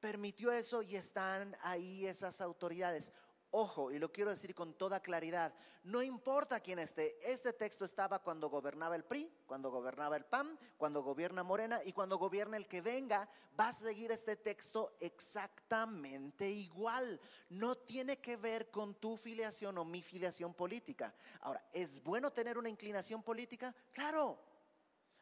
Permitió 0.00 0.52
eso 0.52 0.82
y 0.82 0.96
están 0.96 1.56
ahí 1.62 2.06
esas 2.06 2.40
autoridades. 2.40 3.12
Ojo, 3.54 3.92
y 3.92 3.98
lo 3.98 4.10
quiero 4.10 4.30
decir 4.30 4.54
con 4.54 4.72
toda 4.72 5.00
claridad, 5.00 5.52
no 5.84 6.02
importa 6.02 6.60
quién 6.60 6.78
esté, 6.78 7.18
este 7.22 7.52
texto 7.52 7.84
estaba 7.84 8.18
cuando 8.18 8.48
gobernaba 8.48 8.96
el 8.96 9.04
PRI, 9.04 9.30
cuando 9.44 9.70
gobernaba 9.70 10.16
el 10.16 10.24
PAN, 10.24 10.58
cuando 10.78 11.02
gobierna 11.02 11.42
Morena 11.42 11.78
y 11.84 11.92
cuando 11.92 12.16
gobierna 12.16 12.56
el 12.56 12.66
que 12.66 12.80
venga, 12.80 13.28
va 13.60 13.68
a 13.68 13.72
seguir 13.74 14.10
este 14.10 14.36
texto 14.36 14.96
exactamente 15.00 16.48
igual. 16.48 17.20
No 17.50 17.74
tiene 17.74 18.22
que 18.22 18.38
ver 18.38 18.70
con 18.70 18.94
tu 18.94 19.18
filiación 19.18 19.76
o 19.76 19.84
mi 19.84 20.00
filiación 20.00 20.54
política. 20.54 21.14
Ahora, 21.42 21.62
¿es 21.74 22.02
bueno 22.02 22.32
tener 22.32 22.56
una 22.56 22.70
inclinación 22.70 23.22
política? 23.22 23.74
Claro, 23.92 24.38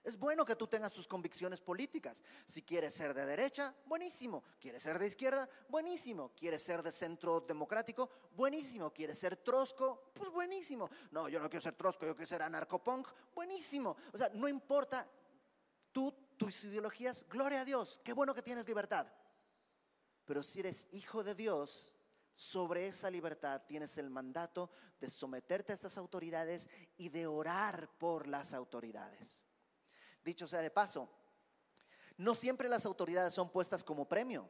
es 0.02 0.18
bueno 0.18 0.44
que 0.44 0.56
tú 0.56 0.66
tengas 0.66 0.92
tus 0.92 1.06
convicciones 1.06 1.60
políticas. 1.60 2.24
Si 2.46 2.62
quieres 2.62 2.94
ser 2.94 3.12
de 3.12 3.26
derecha, 3.26 3.74
buenísimo. 3.84 4.42
¿Quieres 4.58 4.82
ser 4.82 4.98
de 4.98 5.06
izquierda? 5.06 5.48
Buenísimo. 5.68 6.32
¿Quieres 6.34 6.62
ser 6.62 6.82
de 6.82 6.90
centro 6.90 7.40
democrático? 7.40 8.08
Buenísimo. 8.34 8.92
¿Quieres 8.92 9.18
ser 9.18 9.36
trosco? 9.36 10.10
Pues 10.14 10.30
buenísimo. 10.30 10.88
No, 11.10 11.28
yo 11.28 11.38
no 11.38 11.50
quiero 11.50 11.62
ser 11.62 11.74
trosco, 11.74 12.06
yo 12.06 12.14
quiero 12.14 12.28
ser 12.28 12.42
anarcopunk. 12.42 13.08
Buenísimo. 13.34 13.94
O 14.12 14.18
sea, 14.18 14.30
no 14.30 14.48
importa 14.48 15.06
tú, 15.92 16.14
tus 16.38 16.64
ideologías, 16.64 17.26
gloria 17.28 17.60
a 17.60 17.64
Dios. 17.66 18.00
Qué 18.02 18.14
bueno 18.14 18.34
que 18.34 18.42
tienes 18.42 18.66
libertad. 18.66 19.06
Pero 20.24 20.42
si 20.42 20.60
eres 20.60 20.88
hijo 20.92 21.22
de 21.22 21.34
Dios, 21.34 21.92
sobre 22.34 22.86
esa 22.86 23.10
libertad 23.10 23.62
tienes 23.66 23.98
el 23.98 24.08
mandato 24.08 24.70
de 24.98 25.10
someterte 25.10 25.72
a 25.72 25.74
estas 25.74 25.98
autoridades 25.98 26.70
y 26.96 27.10
de 27.10 27.26
orar 27.26 27.90
por 27.98 28.26
las 28.26 28.54
autoridades. 28.54 29.44
Dicho 30.24 30.46
sea 30.46 30.60
de 30.60 30.70
paso, 30.70 31.08
no 32.16 32.34
siempre 32.34 32.68
las 32.68 32.84
autoridades 32.84 33.32
son 33.32 33.50
puestas 33.50 33.82
como 33.82 34.06
premio. 34.06 34.48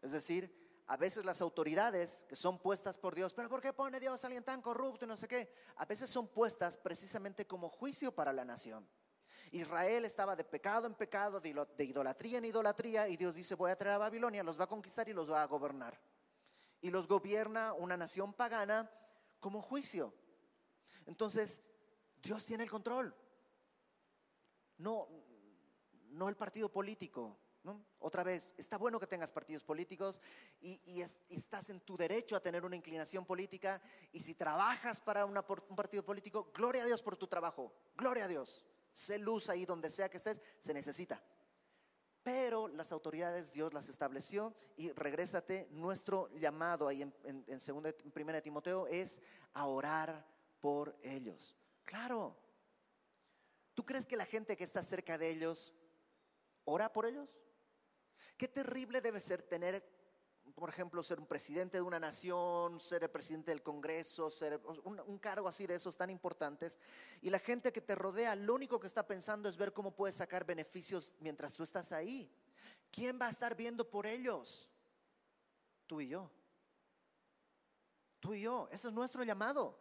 Es 0.00 0.12
decir, 0.12 0.82
a 0.86 0.96
veces 0.96 1.24
las 1.24 1.40
autoridades 1.40 2.24
que 2.28 2.36
son 2.36 2.60
puestas 2.60 2.96
por 2.96 3.16
Dios, 3.16 3.34
pero 3.34 3.48
¿por 3.48 3.60
qué 3.60 3.72
pone 3.72 3.98
Dios 3.98 4.22
a 4.22 4.28
alguien 4.28 4.44
tan 4.44 4.62
corrupto 4.62 5.04
y 5.04 5.08
no 5.08 5.16
sé 5.16 5.26
qué? 5.26 5.52
A 5.74 5.84
veces 5.84 6.08
son 6.08 6.28
puestas 6.28 6.76
precisamente 6.76 7.46
como 7.46 7.68
juicio 7.68 8.12
para 8.12 8.32
la 8.32 8.44
nación. 8.44 8.88
Israel 9.50 10.04
estaba 10.04 10.36
de 10.36 10.44
pecado 10.44 10.86
en 10.86 10.94
pecado, 10.94 11.40
de 11.40 11.84
idolatría 11.84 12.38
en 12.38 12.44
idolatría, 12.44 13.08
y 13.08 13.16
Dios 13.16 13.34
dice, 13.34 13.56
voy 13.56 13.72
a 13.72 13.76
traer 13.76 13.96
a 13.96 13.98
Babilonia, 13.98 14.44
los 14.44 14.58
va 14.58 14.64
a 14.64 14.68
conquistar 14.68 15.08
y 15.08 15.12
los 15.12 15.28
va 15.28 15.42
a 15.42 15.46
gobernar. 15.46 16.00
Y 16.80 16.90
los 16.90 17.08
gobierna 17.08 17.72
una 17.72 17.96
nación 17.96 18.32
pagana 18.32 18.88
como 19.40 19.62
juicio. 19.62 20.14
Entonces, 21.06 21.62
Dios 22.22 22.46
tiene 22.46 22.62
el 22.62 22.70
control 22.70 23.14
no, 24.78 25.08
no 26.10 26.28
el 26.28 26.36
partido 26.36 26.70
político. 26.70 27.38
Otra 27.98 28.22
vez, 28.22 28.54
está 28.56 28.78
bueno 28.78 29.00
que 29.00 29.06
tengas 29.06 29.32
partidos 29.32 29.64
políticos 29.64 30.20
y, 30.60 31.00
estás 31.28 31.70
en 31.70 31.80
tu 31.80 31.96
derecho 31.96 32.36
a 32.36 32.40
tener 32.40 32.64
una 32.64 32.76
inclinación 32.76 33.24
política 33.24 33.80
y 34.12 34.20
si 34.20 34.34
trabajas 34.34 35.00
para 35.00 35.26
un 35.26 35.34
partido 35.74 36.04
político, 36.04 36.50
gloria 36.54 36.82
a 36.82 36.86
Dios 36.86 37.02
por 37.02 37.16
tu 37.16 37.26
trabajo, 37.26 37.72
gloria 37.96 38.26
a 38.26 38.28
Dios. 38.28 38.64
Sé 38.92 39.18
luz 39.18 39.48
ahí 39.50 39.66
donde 39.66 39.90
sea 39.90 40.08
que 40.08 40.16
estés, 40.16 40.40
se 40.58 40.72
necesita. 40.72 41.22
Pero 42.22 42.68
las 42.68 42.92
autoridades 42.92 43.52
Dios 43.52 43.72
las 43.72 43.88
estableció 43.88 44.54
y 44.76 44.90
regrésate, 44.92 45.68
nuestro 45.70 46.28
llamado 46.36 46.88
ahí 46.88 47.02
en, 47.02 47.14
en, 47.24 47.44
en, 47.46 47.60
segunda, 47.60 47.92
primera 48.12 48.40
Timoteo 48.40 48.86
es 48.86 49.20
a 49.52 49.66
orar 49.66 50.26
por 50.60 50.96
ellos. 51.02 51.56
Claro, 51.84 52.36
¿Tú 53.76 53.84
crees 53.84 54.06
que 54.06 54.16
la 54.16 54.24
gente 54.24 54.56
que 54.56 54.64
está 54.64 54.82
cerca 54.82 55.18
de 55.18 55.28
ellos 55.28 55.74
ora 56.64 56.90
por 56.90 57.04
ellos? 57.04 57.28
Qué 58.38 58.48
terrible 58.48 59.02
debe 59.02 59.20
ser 59.20 59.42
tener, 59.42 59.86
por 60.54 60.70
ejemplo, 60.70 61.02
ser 61.02 61.20
un 61.20 61.26
presidente 61.26 61.76
de 61.76 61.82
una 61.82 62.00
nación, 62.00 62.80
ser 62.80 63.02
el 63.04 63.10
presidente 63.10 63.50
del 63.50 63.62
Congreso, 63.62 64.30
ser 64.30 64.62
un, 64.82 65.18
cargo 65.18 65.46
así 65.46 65.66
de 65.66 65.74
esos 65.74 65.94
tan 65.94 66.08
importantes. 66.08 66.78
Y 67.20 67.28
la 67.28 67.38
gente 67.38 67.70
que 67.70 67.82
te 67.82 67.94
rodea, 67.94 68.34
lo 68.34 68.54
único 68.54 68.80
que 68.80 68.86
está 68.86 69.06
pensando 69.06 69.46
es 69.46 69.58
ver 69.58 69.74
cómo 69.74 69.94
puedes 69.94 70.16
sacar 70.16 70.46
beneficios 70.46 71.12
mientras 71.20 71.52
tú 71.52 71.62
estás 71.62 71.92
ahí. 71.92 72.32
¿Quién 72.90 73.18
va 73.20 73.26
a 73.26 73.30
estar 73.30 73.54
viendo 73.54 73.90
por 73.90 74.06
ellos? 74.06 74.70
Tú 75.86 76.00
y 76.00 76.08
yo. 76.08 76.30
Tú 78.20 78.32
y 78.32 78.40
yo. 78.40 78.70
Ese 78.72 78.88
es 78.88 78.94
nuestro 78.94 79.22
llamado. 79.22 79.78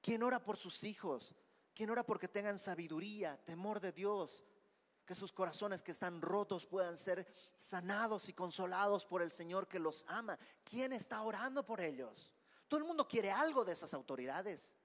¿Quién 0.00 0.24
ora 0.24 0.42
por 0.42 0.56
sus 0.56 0.82
hijos? 0.82 1.36
¿Quién 1.74 1.90
ora 1.90 2.04
porque 2.04 2.28
tengan 2.28 2.58
sabiduría, 2.58 3.42
temor 3.44 3.80
de 3.80 3.92
Dios? 3.92 4.44
Que 5.06 5.14
sus 5.14 5.32
corazones 5.32 5.82
que 5.82 5.90
están 5.90 6.20
rotos 6.20 6.66
puedan 6.66 6.96
ser 6.96 7.26
sanados 7.56 8.28
y 8.28 8.32
consolados 8.32 9.06
por 9.06 9.22
el 9.22 9.30
Señor 9.30 9.66
que 9.66 9.78
los 9.78 10.04
ama. 10.08 10.38
¿Quién 10.64 10.92
está 10.92 11.22
orando 11.22 11.64
por 11.64 11.80
ellos? 11.80 12.32
Todo 12.68 12.78
el 12.78 12.86
mundo 12.86 13.08
quiere 13.08 13.30
algo 13.30 13.64
de 13.64 13.72
esas 13.72 13.94
autoridades. 13.94 14.76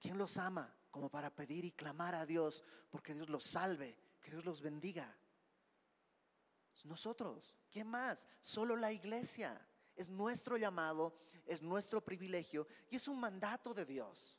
¿Quién 0.00 0.16
los 0.16 0.38
ama 0.38 0.74
como 0.90 1.10
para 1.10 1.30
pedir 1.30 1.64
y 1.64 1.72
clamar 1.72 2.14
a 2.14 2.24
Dios 2.24 2.62
porque 2.90 3.14
Dios 3.14 3.28
los 3.28 3.44
salve, 3.44 3.98
que 4.20 4.30
Dios 4.30 4.44
los 4.44 4.62
bendiga? 4.62 5.16
Nosotros. 6.84 7.56
¿Quién 7.70 7.88
más? 7.88 8.26
Solo 8.40 8.76
la 8.76 8.92
iglesia. 8.92 9.60
Es 9.98 10.08
nuestro 10.08 10.56
llamado, 10.56 11.12
es 11.44 11.60
nuestro 11.60 12.02
privilegio 12.02 12.66
y 12.88 12.96
es 12.96 13.08
un 13.08 13.20
mandato 13.20 13.74
de 13.74 13.84
Dios. 13.84 14.38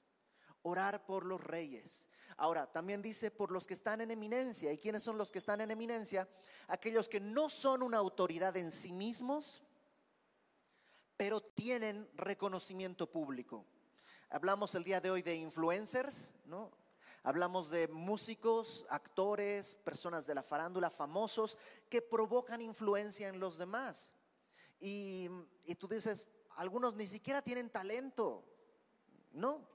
Orar 0.63 1.05
por 1.05 1.25
los 1.25 1.41
reyes. 1.43 2.07
Ahora, 2.37 2.65
también 2.65 3.01
dice 3.01 3.29
por 3.29 3.51
los 3.51 3.67
que 3.67 3.73
están 3.73 4.01
en 4.01 4.11
eminencia. 4.11 4.71
¿Y 4.71 4.77
quiénes 4.77 5.03
son 5.03 5.17
los 5.17 5.31
que 5.31 5.39
están 5.39 5.61
en 5.61 5.71
eminencia? 5.71 6.27
Aquellos 6.67 7.07
que 7.07 7.19
no 7.19 7.49
son 7.49 7.83
una 7.83 7.97
autoridad 7.97 8.55
en 8.57 8.71
sí 8.71 8.93
mismos, 8.93 9.61
pero 11.17 11.41
tienen 11.41 12.09
reconocimiento 12.15 13.11
público. 13.11 13.65
Hablamos 14.29 14.73
el 14.75 14.85
día 14.85 15.01
de 15.01 15.11
hoy 15.11 15.21
de 15.21 15.35
influencers, 15.35 16.33
¿no? 16.45 16.71
Hablamos 17.23 17.69
de 17.69 17.89
músicos, 17.89 18.85
actores, 18.89 19.75
personas 19.75 20.25
de 20.25 20.35
la 20.35 20.43
farándula, 20.43 20.89
famosos, 20.89 21.57
que 21.89 22.01
provocan 22.01 22.61
influencia 22.61 23.27
en 23.27 23.39
los 23.41 23.57
demás. 23.57 24.13
Y, 24.79 25.29
tú 25.77 25.87
dices, 25.87 26.27
algunos 26.51 26.95
ni 26.95 27.07
siquiera 27.07 27.41
tienen 27.41 27.69
talento. 27.69 28.45
No, 29.31 29.67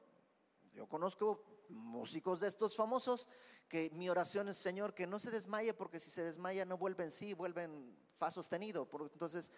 yo 0.73 0.87
conozco 0.89 1.45
músicos 1.69 2.41
de 2.41 2.49
estos 2.49 2.77
famosos 2.77 3.29
que 3.69 3.91
mi 3.91 4.09
oración 4.09 4.49
es, 4.49 4.57
Señor, 4.57 4.95
que 4.95 5.07
no 5.07 5.19
se 5.19 5.31
desmaye, 5.31 5.75
porque 5.75 6.01
si 6.01 6.11
se 6.11 6.23
desmaya 6.23 6.65
no 6.65 6.79
vuelven 6.79 7.11
sí, 7.11 7.35
vuelven 7.35 7.97
fa 8.17 8.31
sostenido. 8.31 8.89
Entonces, 9.13 9.53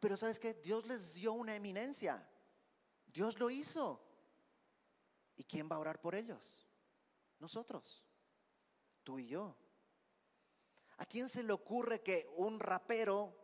pero 0.00 0.16
¿sabes 0.16 0.38
qué? 0.38 0.54
Dios 0.54 0.86
les 0.86 1.14
dio 1.14 1.32
una 1.32 1.54
eminencia. 1.54 2.26
Dios 3.06 3.38
lo 3.38 3.50
hizo. 3.50 4.00
¿Y 5.36 5.44
quién 5.44 5.68
va 5.70 5.76
a 5.76 5.80
orar 5.80 6.00
por 6.00 6.14
ellos? 6.14 6.66
Nosotros, 7.38 8.04
tú 9.04 9.18
y 9.18 9.28
yo. 9.28 9.56
¿A 10.98 11.06
quién 11.06 11.28
se 11.28 11.42
le 11.42 11.52
ocurre 11.52 12.02
que 12.02 12.28
un 12.36 12.60
rapero 12.60 13.34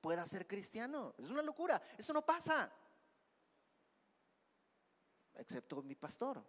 pueda 0.00 0.26
ser 0.26 0.46
cristiano? 0.46 1.14
Es 1.18 1.30
una 1.30 1.42
locura, 1.42 1.80
eso 1.96 2.12
no 2.12 2.24
pasa. 2.24 2.72
Excepto 5.34 5.82
mi 5.82 5.94
pastor. 5.94 6.42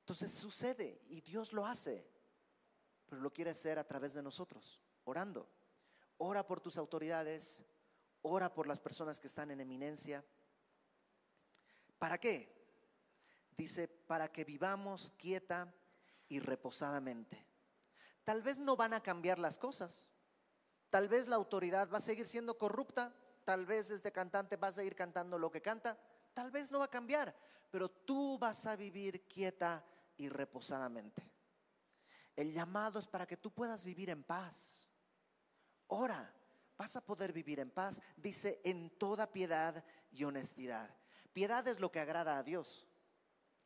Entonces 0.00 0.32
sucede 0.32 1.02
y 1.08 1.20
Dios 1.20 1.52
lo 1.52 1.66
hace, 1.66 2.08
pero 3.06 3.20
lo 3.20 3.32
quiere 3.32 3.50
hacer 3.50 3.78
a 3.78 3.86
través 3.86 4.14
de 4.14 4.22
nosotros, 4.22 4.80
orando. 5.04 5.50
Ora 6.18 6.46
por 6.46 6.60
tus 6.60 6.78
autoridades, 6.78 7.64
ora 8.22 8.54
por 8.54 8.68
las 8.68 8.78
personas 8.80 9.18
que 9.18 9.26
están 9.26 9.50
en 9.50 9.60
eminencia. 9.60 10.24
¿Para 11.98 12.18
qué? 12.18 12.54
Dice, 13.56 13.88
para 13.88 14.30
que 14.30 14.44
vivamos 14.44 15.12
quieta 15.16 15.74
y 16.28 16.38
reposadamente. 16.38 17.45
Tal 18.26 18.42
vez 18.42 18.58
no 18.58 18.74
van 18.74 18.92
a 18.92 19.00
cambiar 19.00 19.38
las 19.38 19.56
cosas. 19.56 20.08
Tal 20.90 21.08
vez 21.08 21.28
la 21.28 21.36
autoridad 21.36 21.88
va 21.88 21.98
a 21.98 22.00
seguir 22.00 22.26
siendo 22.26 22.58
corrupta. 22.58 23.14
Tal 23.44 23.66
vez 23.66 23.92
este 23.92 24.10
cantante 24.10 24.56
va 24.56 24.66
a 24.66 24.72
seguir 24.72 24.96
cantando 24.96 25.38
lo 25.38 25.48
que 25.48 25.62
canta. 25.62 25.96
Tal 26.34 26.50
vez 26.50 26.72
no 26.72 26.80
va 26.80 26.86
a 26.86 26.90
cambiar. 26.90 27.32
Pero 27.70 27.88
tú 27.88 28.36
vas 28.36 28.66
a 28.66 28.74
vivir 28.74 29.28
quieta 29.28 29.84
y 30.16 30.28
reposadamente. 30.28 31.22
El 32.34 32.52
llamado 32.52 32.98
es 32.98 33.06
para 33.06 33.26
que 33.26 33.36
tú 33.36 33.52
puedas 33.52 33.84
vivir 33.84 34.10
en 34.10 34.24
paz. 34.24 34.88
Ora, 35.86 36.34
vas 36.76 36.96
a 36.96 37.06
poder 37.06 37.32
vivir 37.32 37.60
en 37.60 37.70
paz. 37.70 38.02
Dice, 38.16 38.60
en 38.64 38.90
toda 38.98 39.30
piedad 39.30 39.84
y 40.10 40.24
honestidad. 40.24 40.90
Piedad 41.32 41.68
es 41.68 41.78
lo 41.78 41.92
que 41.92 42.00
agrada 42.00 42.38
a 42.38 42.42
Dios. 42.42 42.85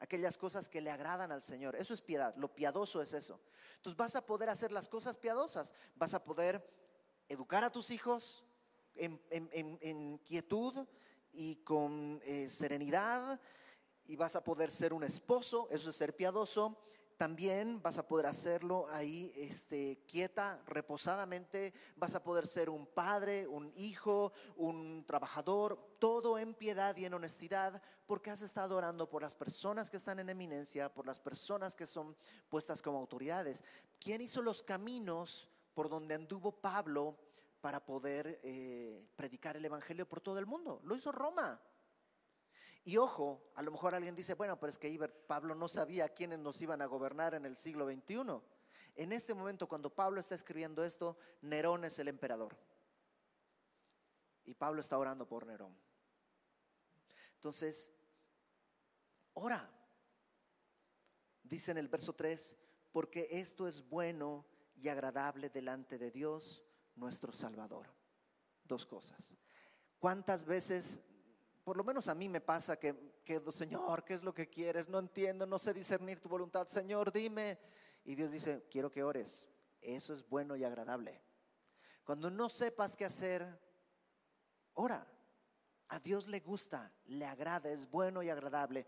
Aquellas 0.00 0.36
cosas 0.36 0.68
que 0.68 0.80
le 0.80 0.90
agradan 0.90 1.30
al 1.30 1.42
Señor. 1.42 1.76
Eso 1.76 1.94
es 1.94 2.00
piedad. 2.00 2.34
Lo 2.36 2.54
piadoso 2.54 3.00
es 3.00 3.12
eso. 3.12 3.40
Entonces 3.76 3.96
vas 3.96 4.16
a 4.16 4.26
poder 4.26 4.48
hacer 4.48 4.72
las 4.72 4.88
cosas 4.88 5.16
piadosas. 5.16 5.72
Vas 5.94 6.14
a 6.14 6.24
poder 6.24 6.66
educar 7.28 7.62
a 7.64 7.70
tus 7.70 7.90
hijos 7.90 8.44
en, 8.96 10.18
quietud 10.24 10.86
y 11.32 11.56
con 11.56 12.20
eh, 12.24 12.48
serenidad. 12.48 13.40
Y 14.06 14.16
vas 14.16 14.34
a 14.36 14.42
poder 14.42 14.70
ser 14.70 14.92
un 14.92 15.04
esposo. 15.04 15.68
Eso 15.70 15.90
es 15.90 15.96
ser 15.96 16.16
piadoso 16.16 16.76
también 17.20 17.83
vas 17.83 17.98
a 17.98 18.09
poder 18.09 18.24
hacerlo 18.24 18.87
ahí 18.88 19.30
este, 19.37 20.02
quieta, 20.06 20.62
reposadamente. 20.64 21.74
Vas 21.96 22.14
a 22.14 22.22
poder 22.22 22.46
ser 22.46 22.70
un 22.70 22.87
padre, 22.87 23.46
un 23.46 23.70
hijo, 23.76 24.33
un 24.56 25.04
trabajador, 25.04 25.96
todo 25.98 26.38
en 26.38 26.54
piedad 26.54 26.96
y 26.96 27.04
en 27.04 27.12
honestidad, 27.12 27.83
porque 28.06 28.30
has 28.30 28.40
estado 28.40 28.74
orando 28.74 29.06
por 29.11 29.20
las 29.20 29.35
personas 29.35 29.90
que 29.90 29.98
están 29.98 30.18
en 30.18 30.30
eminencia, 30.30 30.94
por 30.94 31.06
las 31.06 31.20
personas 31.20 31.74
que 31.74 31.85
son 31.85 32.16
puestas 32.48 32.80
como 32.80 32.96
autoridades. 32.96 33.64
¿Quién 33.98 34.22
hizo 34.22 34.40
los 34.40 34.62
caminos 34.62 35.46
por 35.74 35.90
donde 35.90 36.14
anduvo 36.14 36.52
Pablo 36.52 37.18
para 37.61 37.85
poder 37.85 38.40
eh, 38.42 39.06
predicar 39.14 39.59
el 39.59 39.64
Evangelio 39.66 40.09
por 40.09 40.22
todo 40.22 40.38
el 40.38 40.46
mundo? 40.46 40.80
Lo 40.85 40.96
hizo 40.96 41.12
Roma. 41.12 41.61
Y 42.84 42.96
ojo, 42.96 43.52
a 43.54 43.62
lo 43.62 43.70
mejor 43.70 43.94
alguien 43.94 44.14
dice, 44.14 44.34
bueno, 44.34 44.58
pero 44.58 44.70
es 44.70 44.78
que 44.78 44.98
Pablo 45.26 45.54
no 45.54 45.68
sabía 45.68 46.08
quiénes 46.08 46.38
nos 46.38 46.60
iban 46.62 46.80
a 46.80 46.86
gobernar 46.86 47.34
en 47.34 47.44
el 47.44 47.56
siglo 47.56 47.86
XXI. 47.86 48.40
En 48.96 49.12
este 49.12 49.34
momento, 49.34 49.68
cuando 49.68 49.94
Pablo 49.94 50.20
está 50.20 50.34
escribiendo 50.34 50.84
esto, 50.84 51.16
Nerón 51.42 51.84
es 51.84 51.98
el 51.98 52.08
emperador. 52.08 52.56
Y 54.44 54.54
Pablo 54.54 54.80
está 54.80 54.98
orando 54.98 55.28
por 55.28 55.46
Nerón. 55.46 55.76
Entonces, 57.34 57.90
ora. 59.34 59.70
Dice 61.42 61.72
en 61.72 61.78
el 61.78 61.88
verso 61.88 62.14
3, 62.14 62.56
porque 62.92 63.28
esto 63.30 63.66
es 63.66 63.88
bueno 63.88 64.46
y 64.74 64.88
agradable 64.88 65.50
delante 65.50 65.98
de 65.98 66.10
Dios, 66.10 66.64
nuestro 66.94 67.32
Salvador. 67.32 67.86
Dos 68.64 68.86
cosas. 68.86 69.36
¿Cuántas 69.98 70.44
veces 70.44 71.00
por 71.70 71.76
lo 71.76 71.85
menos 71.85 72.09
a 72.09 72.16
mí 72.16 72.28
me 72.28 72.40
pasa 72.40 72.80
que, 72.80 73.20
que, 73.24 73.40
Señor, 73.52 74.02
¿qué 74.02 74.14
es 74.14 74.24
lo 74.24 74.35
que 74.35 74.48
quieres? 74.48 74.88
No 74.88 74.98
entiendo, 74.98 75.46
no 75.46 75.56
sé 75.56 75.72
discernir 75.72 76.18
tu 76.18 76.28
voluntad. 76.28 76.66
Señor, 76.66 77.12
dime. 77.12 77.61
Y 78.04 78.16
Dios 78.16 78.33
dice, 78.33 78.66
quiero 78.68 78.90
que 78.90 79.04
ores. 79.04 79.46
Eso 79.80 80.12
es 80.12 80.28
bueno 80.28 80.56
y 80.56 80.64
agradable. 80.64 81.22
Cuando 82.02 82.28
no 82.28 82.48
sepas 82.48 82.96
qué 82.96 83.04
hacer, 83.04 83.46
ora. 84.74 85.06
A 85.87 86.00
Dios 86.00 86.26
le 86.26 86.40
gusta, 86.40 86.92
le 87.04 87.24
agrada, 87.24 87.70
es 87.70 87.88
bueno 87.88 88.20
y 88.24 88.30
agradable. 88.30 88.85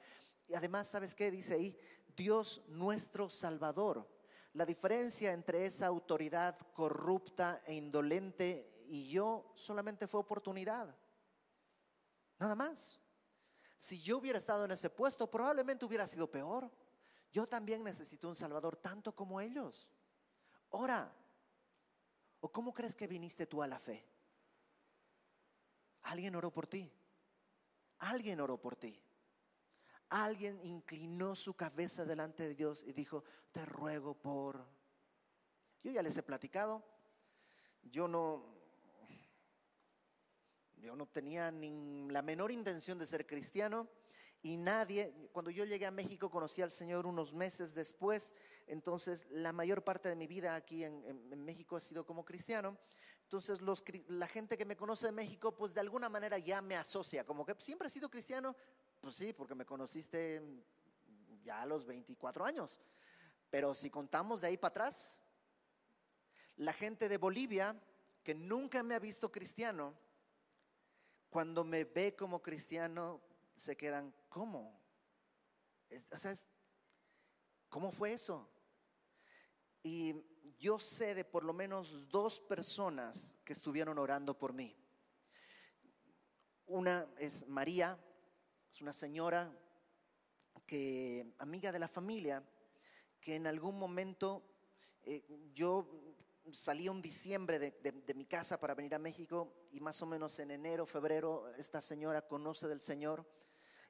Y 0.48 0.54
además, 0.54 0.88
¿sabes 0.88 1.14
qué? 1.14 1.30
Dice 1.30 1.54
ahí, 1.54 1.78
Dios 2.16 2.64
nuestro 2.66 3.28
Salvador. 3.28 4.10
La 4.54 4.66
diferencia 4.66 5.32
entre 5.32 5.66
esa 5.66 5.86
autoridad 5.86 6.56
corrupta 6.74 7.62
e 7.64 7.74
indolente 7.74 8.74
y 8.88 9.08
yo 9.08 9.52
solamente 9.54 10.08
fue 10.08 10.18
oportunidad. 10.18 10.92
Nada 12.42 12.56
más. 12.56 12.98
Si 13.76 14.02
yo 14.02 14.18
hubiera 14.18 14.36
estado 14.36 14.64
en 14.64 14.72
ese 14.72 14.90
puesto, 14.90 15.30
probablemente 15.30 15.84
hubiera 15.84 16.08
sido 16.08 16.28
peor. 16.28 16.68
Yo 17.32 17.46
también 17.46 17.84
necesito 17.84 18.28
un 18.28 18.34
Salvador 18.34 18.76
tanto 18.76 19.14
como 19.14 19.40
ellos. 19.40 19.88
Ora. 20.70 21.14
¿O 22.40 22.50
cómo 22.50 22.74
crees 22.74 22.96
que 22.96 23.06
viniste 23.06 23.46
tú 23.46 23.62
a 23.62 23.68
la 23.68 23.78
fe? 23.78 24.04
Alguien 26.02 26.34
oró 26.34 26.52
por 26.52 26.66
ti. 26.66 26.92
Alguien 27.98 28.40
oró 28.40 28.60
por 28.60 28.74
ti. 28.74 29.00
Alguien 30.08 30.58
inclinó 30.64 31.36
su 31.36 31.54
cabeza 31.54 32.04
delante 32.04 32.48
de 32.48 32.56
Dios 32.56 32.82
y 32.82 32.92
dijo, 32.92 33.22
te 33.52 33.64
ruego 33.64 34.14
por... 34.14 34.66
Yo 35.84 35.92
ya 35.92 36.02
les 36.02 36.16
he 36.16 36.24
platicado. 36.24 36.82
Yo 37.84 38.08
no, 38.08 38.44
yo 40.82 40.96
no 40.96 41.06
tenía 41.06 41.52
la 41.52 42.22
menor 42.22 42.50
intención 42.50 42.98
de 42.98 43.06
ser 43.06 43.24
cristiano 43.24 43.88
y 44.42 44.56
nadie, 44.56 45.14
cuando 45.30 45.52
yo 45.52 45.64
llegué 45.64 45.86
a 45.86 45.92
México 45.92 46.28
conocí 46.28 46.60
al 46.60 46.72
Señor 46.72 47.06
unos 47.06 47.32
meses 47.32 47.74
después, 47.74 48.34
entonces 48.66 49.26
la 49.30 49.52
mayor 49.52 49.84
parte 49.84 50.08
de 50.08 50.16
mi 50.16 50.26
vida 50.26 50.56
aquí 50.56 50.82
en, 50.82 51.44
México 51.44 51.76
ha 51.76 51.80
sido 51.80 52.04
como 52.04 52.24
cristiano. 52.24 52.76
Entonces 53.22 53.60
la 54.08 54.26
gente 54.26 54.58
que 54.58 54.64
me 54.64 54.76
conoce 54.76 55.06
de 55.06 55.12
México, 55.12 55.54
pues 55.54 55.72
de 55.72 55.80
alguna 55.80 56.08
manera 56.08 56.38
ya 56.38 56.60
me 56.60 56.74
asocia, 56.74 57.24
como 57.24 57.46
que 57.46 57.54
siempre 57.60 57.86
he 57.86 57.90
sido 57.90 58.10
cristiano, 58.10 58.56
pues 59.00 59.14
sí, 59.14 59.32
porque 59.32 59.54
me 59.54 59.64
conociste 59.64 60.42
ya 61.44 61.62
a 61.62 61.66
los 61.66 61.86
24 61.86 62.44
años. 62.44 62.80
Pero 63.50 63.72
si 63.74 63.88
contamos 63.88 64.40
de 64.40 64.48
ahí 64.48 64.56
para 64.56 64.70
atrás, 64.70 65.20
la 66.56 66.72
gente 66.72 67.08
de 67.08 67.18
Bolivia, 67.18 67.80
que 68.24 68.34
nunca 68.34 68.82
me 68.82 68.96
ha 68.96 68.98
visto 68.98 69.30
cristiano, 69.30 69.94
cuando 71.32 71.64
me 71.64 71.84
ve 71.84 72.14
como 72.14 72.42
cristiano, 72.42 73.22
se 73.54 73.74
quedan, 73.74 74.14
¿cómo? 74.28 74.78
o 76.12 76.16
sea, 76.18 76.34
¿cómo 77.70 77.90
fue 77.90 78.12
eso? 78.12 78.50
Y 79.82 80.14
yo 80.58 80.78
sé 80.78 81.14
de 81.14 81.24
por 81.24 81.44
lo 81.44 81.54
menos 81.54 82.10
dos 82.10 82.38
personas 82.38 83.38
que 83.46 83.54
estuvieron 83.54 83.98
orando 83.98 84.36
por 84.36 84.52
mí. 84.52 84.76
Una 86.66 87.10
es 87.16 87.48
María, 87.48 87.98
es 88.70 88.82
una 88.82 88.92
señora 88.92 89.58
que, 90.66 91.34
amiga 91.38 91.72
de 91.72 91.78
la 91.78 91.88
familia, 91.88 92.46
que 93.22 93.36
en 93.36 93.46
algún 93.46 93.78
momento 93.78 94.42
eh, 95.02 95.24
yo 95.54 96.11
salí 96.50 96.88
un 96.88 97.00
diciembre 97.00 97.58
de, 97.58 98.14
mi 98.14 98.26
casa 98.26 98.58
para 98.58 98.74
venir 98.74 98.94
a 98.94 98.98
México 98.98 99.52
y 99.70 99.80
más 99.80 100.02
o 100.02 100.06
menos 100.06 100.38
en 100.38 100.50
enero, 100.50 100.86
febrero, 100.86 101.52
esta 101.56 101.80
señora 101.80 102.26
conoce 102.26 102.66
del 102.66 102.80
Señor 102.80 103.24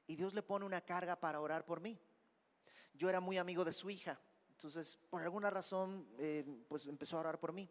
y 0.05 0.15
Dios 0.15 0.33
le 0.33 0.43
pone 0.43 0.65
una 0.65 0.81
carga 0.81 1.19
para 1.19 1.41
orar 1.41 1.65
por 1.65 1.81
mí. 1.81 1.99
Yo 2.93 3.09
era 3.09 3.19
muy 3.19 3.37
amigo 3.37 3.65
de 3.65 3.71
su 3.71 3.89
hija, 3.89 4.19
entonces 4.51 4.97
por 5.09 5.23
alguna 5.23 5.49
razón 5.49 6.07
eh, 6.19 6.45
pues 6.67 6.85
empezó 6.85 7.17
a 7.17 7.21
orar 7.21 7.39
por 7.39 7.53
mí. 7.53 7.69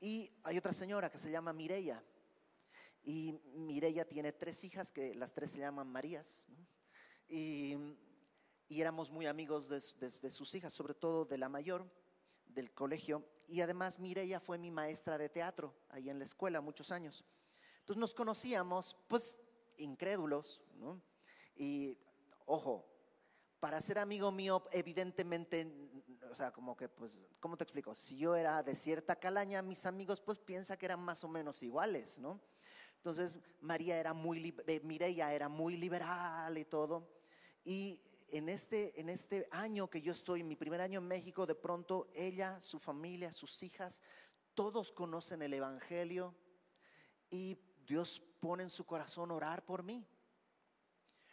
Y 0.00 0.30
hay 0.42 0.58
otra 0.58 0.72
señora 0.72 1.10
que 1.10 1.18
se 1.18 1.30
llama 1.30 1.52
Mireya 1.52 2.02
y 3.04 3.32
Mireya 3.54 4.04
tiene 4.06 4.32
tres 4.32 4.64
hijas 4.64 4.90
que 4.90 5.14
las 5.14 5.32
tres 5.32 5.52
se 5.52 5.60
llaman 5.60 5.88
Marías. 5.88 6.46
Y, 7.28 7.76
éramos 8.68 9.10
muy 9.10 9.26
amigos 9.26 9.68
de 9.68 10.30
sus 10.30 10.54
hijas, 10.54 10.72
sobre 10.72 10.94
todo 10.94 11.24
de 11.24 11.36
la 11.36 11.48
mayor 11.48 11.90
del 12.54 12.72
colegio. 12.72 13.24
Y 13.48 13.60
además 13.60 13.98
Mireya 13.98 14.40
fue 14.40 14.58
mi 14.58 14.70
maestra 14.70 15.18
de 15.18 15.28
teatro 15.28 15.74
ahí 15.88 16.08
en 16.08 16.18
la 16.18 16.24
escuela 16.24 16.60
muchos 16.60 16.90
años. 16.90 17.24
Entonces 17.80 18.00
nos 18.00 18.14
conocíamos, 18.14 18.96
pues, 19.08 19.40
incrédulos, 19.78 20.62
¿no? 20.74 21.00
Y, 21.56 21.98
ojo, 22.46 22.86
para 23.58 23.80
ser 23.80 23.98
amigo 23.98 24.30
mío, 24.30 24.64
evidentemente, 24.72 25.66
o 26.30 26.34
sea, 26.34 26.52
como 26.52 26.76
que, 26.76 26.88
pues, 26.88 27.16
¿cómo 27.40 27.56
te 27.56 27.64
explico? 27.64 27.94
Si 27.94 28.16
yo 28.16 28.36
era 28.36 28.62
de 28.62 28.74
cierta 28.74 29.16
calaña, 29.16 29.62
mis 29.62 29.84
amigos, 29.86 30.20
pues, 30.20 30.38
piensa 30.38 30.76
que 30.76 30.86
eran 30.86 31.00
más 31.00 31.24
o 31.24 31.28
menos 31.28 31.62
iguales, 31.62 32.18
¿no? 32.18 32.40
Entonces, 32.96 33.40
María 33.60 33.98
era 33.98 34.12
muy, 34.12 34.54
eh, 34.66 34.80
Mireya 34.84 35.32
era 35.32 35.48
muy 35.48 35.76
liberal 35.76 36.56
y 36.58 36.64
todo. 36.66 37.08
Y 37.64 38.00
en 38.32 38.48
este, 38.48 38.98
en 39.00 39.08
este 39.08 39.48
año 39.50 39.88
que 39.88 40.02
yo 40.02 40.12
estoy, 40.12 40.42
mi 40.42 40.56
primer 40.56 40.80
año 40.80 41.00
en 41.00 41.08
México, 41.08 41.46
de 41.46 41.54
pronto 41.54 42.08
ella, 42.14 42.60
su 42.60 42.78
familia, 42.78 43.32
sus 43.32 43.62
hijas, 43.62 44.02
todos 44.54 44.92
conocen 44.92 45.42
el 45.42 45.54
Evangelio 45.54 46.34
y 47.28 47.58
Dios 47.86 48.22
pone 48.40 48.62
en 48.62 48.70
su 48.70 48.84
corazón 48.86 49.30
orar 49.30 49.64
por 49.64 49.82
mí. 49.82 50.06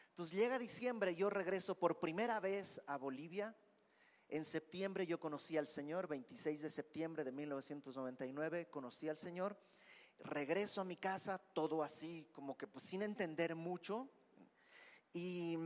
Entonces 0.10 0.38
llega 0.38 0.58
diciembre, 0.58 1.14
yo 1.16 1.30
regreso 1.30 1.78
por 1.78 2.00
primera 2.00 2.40
vez 2.40 2.82
a 2.88 2.98
Bolivia. 2.98 3.56
En 4.30 4.44
septiembre 4.44 5.06
yo 5.06 5.20
conocí 5.20 5.58
al 5.58 5.68
Señor, 5.68 6.08
26 6.08 6.62
de 6.62 6.70
septiembre 6.70 7.24
de 7.24 7.32
1999, 7.32 8.70
conocí 8.70 9.08
al 9.08 9.18
Señor. 9.18 9.58
Regreso 10.20 10.82
a 10.82 10.86
mi 10.86 10.98
casa, 10.98 11.38
todo 11.38 11.84
así, 11.84 12.28
como 12.34 12.58
que 12.58 12.66
pues 12.66 12.86
sin 12.86 13.04
entender 13.04 13.56
mucho. 13.56 14.10
Y 15.14 15.58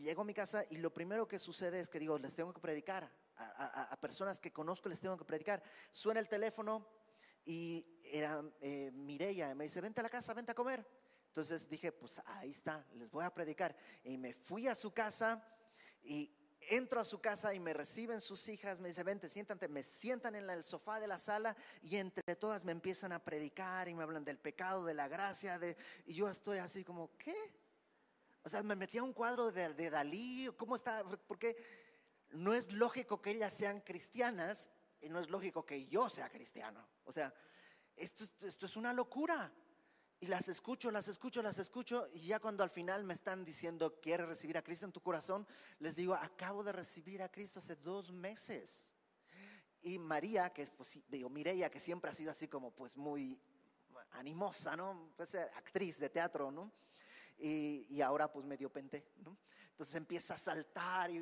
llego 0.00 0.22
a 0.22 0.24
mi 0.24 0.34
casa 0.34 0.64
y 0.70 0.76
lo 0.76 0.92
primero 0.92 1.26
que 1.26 1.38
sucede 1.38 1.80
es 1.80 1.88
que 1.88 1.98
digo, 1.98 2.18
les 2.18 2.34
tengo 2.34 2.52
que 2.52 2.60
predicar. 2.60 3.10
A, 3.36 3.96
personas 4.00 4.38
que 4.38 4.52
conozco 4.52 4.88
les 4.88 5.00
tengo 5.00 5.16
que 5.16 5.24
predicar. 5.24 5.62
Suena 5.90 6.20
el 6.20 6.28
teléfono 6.28 6.86
y 7.44 7.84
era 8.04 8.44
eh, 8.60 8.90
me 8.92 9.64
dice, 9.64 9.80
vente 9.80 10.00
a 10.00 10.02
la 10.04 10.10
casa, 10.10 10.34
vente 10.34 10.52
a 10.52 10.54
comer. 10.54 10.86
Entonces 11.28 11.68
dije, 11.68 11.90
pues 11.90 12.22
ahí 12.26 12.50
está, 12.50 12.86
les 12.94 13.10
voy 13.10 13.24
a 13.24 13.34
predicar. 13.34 13.76
Y 14.04 14.16
me 14.18 14.32
fui 14.32 14.68
a 14.68 14.74
su 14.74 14.92
casa 14.92 15.44
y 16.04 16.30
entro 16.68 17.00
a 17.00 17.04
su 17.04 17.20
casa 17.20 17.54
y 17.54 17.60
me 17.60 17.72
reciben 17.72 18.20
sus 18.20 18.48
hijas, 18.48 18.80
me 18.80 18.88
dice, 18.88 19.02
vente, 19.02 19.28
siéntate, 19.28 19.68
me 19.68 19.82
sientan 19.82 20.34
en 20.34 20.48
el 20.48 20.64
sofá 20.64 21.00
de 21.00 21.08
la 21.08 21.18
sala 21.18 21.56
y 21.82 21.96
entre 21.96 22.36
todas 22.36 22.64
me 22.64 22.72
empiezan 22.72 23.12
a 23.12 23.22
predicar 23.22 23.88
y 23.88 23.94
me 23.94 24.02
hablan 24.02 24.24
del 24.24 24.38
pecado, 24.38 24.84
de 24.84 24.94
la 24.94 25.08
gracia, 25.08 25.58
de, 25.58 25.76
y 26.06 26.14
yo 26.14 26.28
estoy 26.28 26.58
así 26.58 26.84
como, 26.84 27.16
¿qué? 27.18 27.34
O 28.44 28.48
sea, 28.48 28.62
me 28.62 28.76
metí 28.76 28.98
a 28.98 29.02
un 29.02 29.14
cuadro 29.14 29.50
de, 29.50 29.90
Dalí, 29.90 30.50
¿cómo 30.58 30.76
está? 30.76 31.02
Porque 31.26 31.56
no 32.30 32.52
es 32.52 32.70
lógico 32.72 33.20
que 33.22 33.30
ellas 33.30 33.54
sean 33.54 33.80
cristianas 33.80 34.70
y 35.00 35.08
no 35.08 35.18
es 35.18 35.30
lógico 35.30 35.64
que 35.64 35.86
yo 35.86 36.10
sea 36.10 36.28
cristiano. 36.28 36.86
O 37.04 37.12
sea, 37.12 37.34
esto, 37.96 38.24
esto 38.46 38.66
es 38.66 38.76
una 38.76 38.92
locura. 38.92 39.50
Y 40.20 40.26
las 40.26 40.48
escucho, 40.48 40.90
las 40.90 41.08
escucho, 41.08 41.42
las 41.42 41.58
escucho. 41.58 42.06
Y 42.12 42.26
ya 42.26 42.38
cuando 42.38 42.62
al 42.62 42.70
final 42.70 43.02
me 43.04 43.14
están 43.14 43.46
diciendo, 43.46 43.98
¿quieres 44.00 44.26
recibir 44.26 44.58
a 44.58 44.62
Cristo 44.62 44.84
en 44.84 44.92
tu 44.92 45.00
corazón? 45.00 45.46
Les 45.78 45.96
digo, 45.96 46.14
acabo 46.14 46.62
de 46.62 46.72
recibir 46.72 47.22
a 47.22 47.30
Cristo 47.30 47.60
hace 47.60 47.76
dos 47.76 48.12
meses. 48.12 48.94
Y 49.80 49.98
María, 49.98 50.50
que 50.50 50.62
es, 50.62 50.70
pues, 50.70 50.98
digo, 51.08 51.30
Mireya, 51.30 51.70
que 51.70 51.80
siempre 51.80 52.10
ha 52.10 52.14
sido 52.14 52.30
así 52.30 52.48
como 52.48 52.70
pues 52.70 52.96
muy 52.96 53.40
animosa, 54.12 54.76
¿no? 54.76 55.12
Pues, 55.16 55.34
actriz 55.34 55.98
de 55.98 56.10
teatro, 56.10 56.50
¿no? 56.50 56.72
Y, 57.38 58.00
ahora 58.00 58.30
pues 58.30 58.44
medio 58.46 58.72
penté, 58.72 59.12
¿no? 59.18 59.36
Entonces 59.70 59.94
empieza 59.96 60.34
a 60.34 60.38
saltar 60.38 61.10
y, 61.10 61.16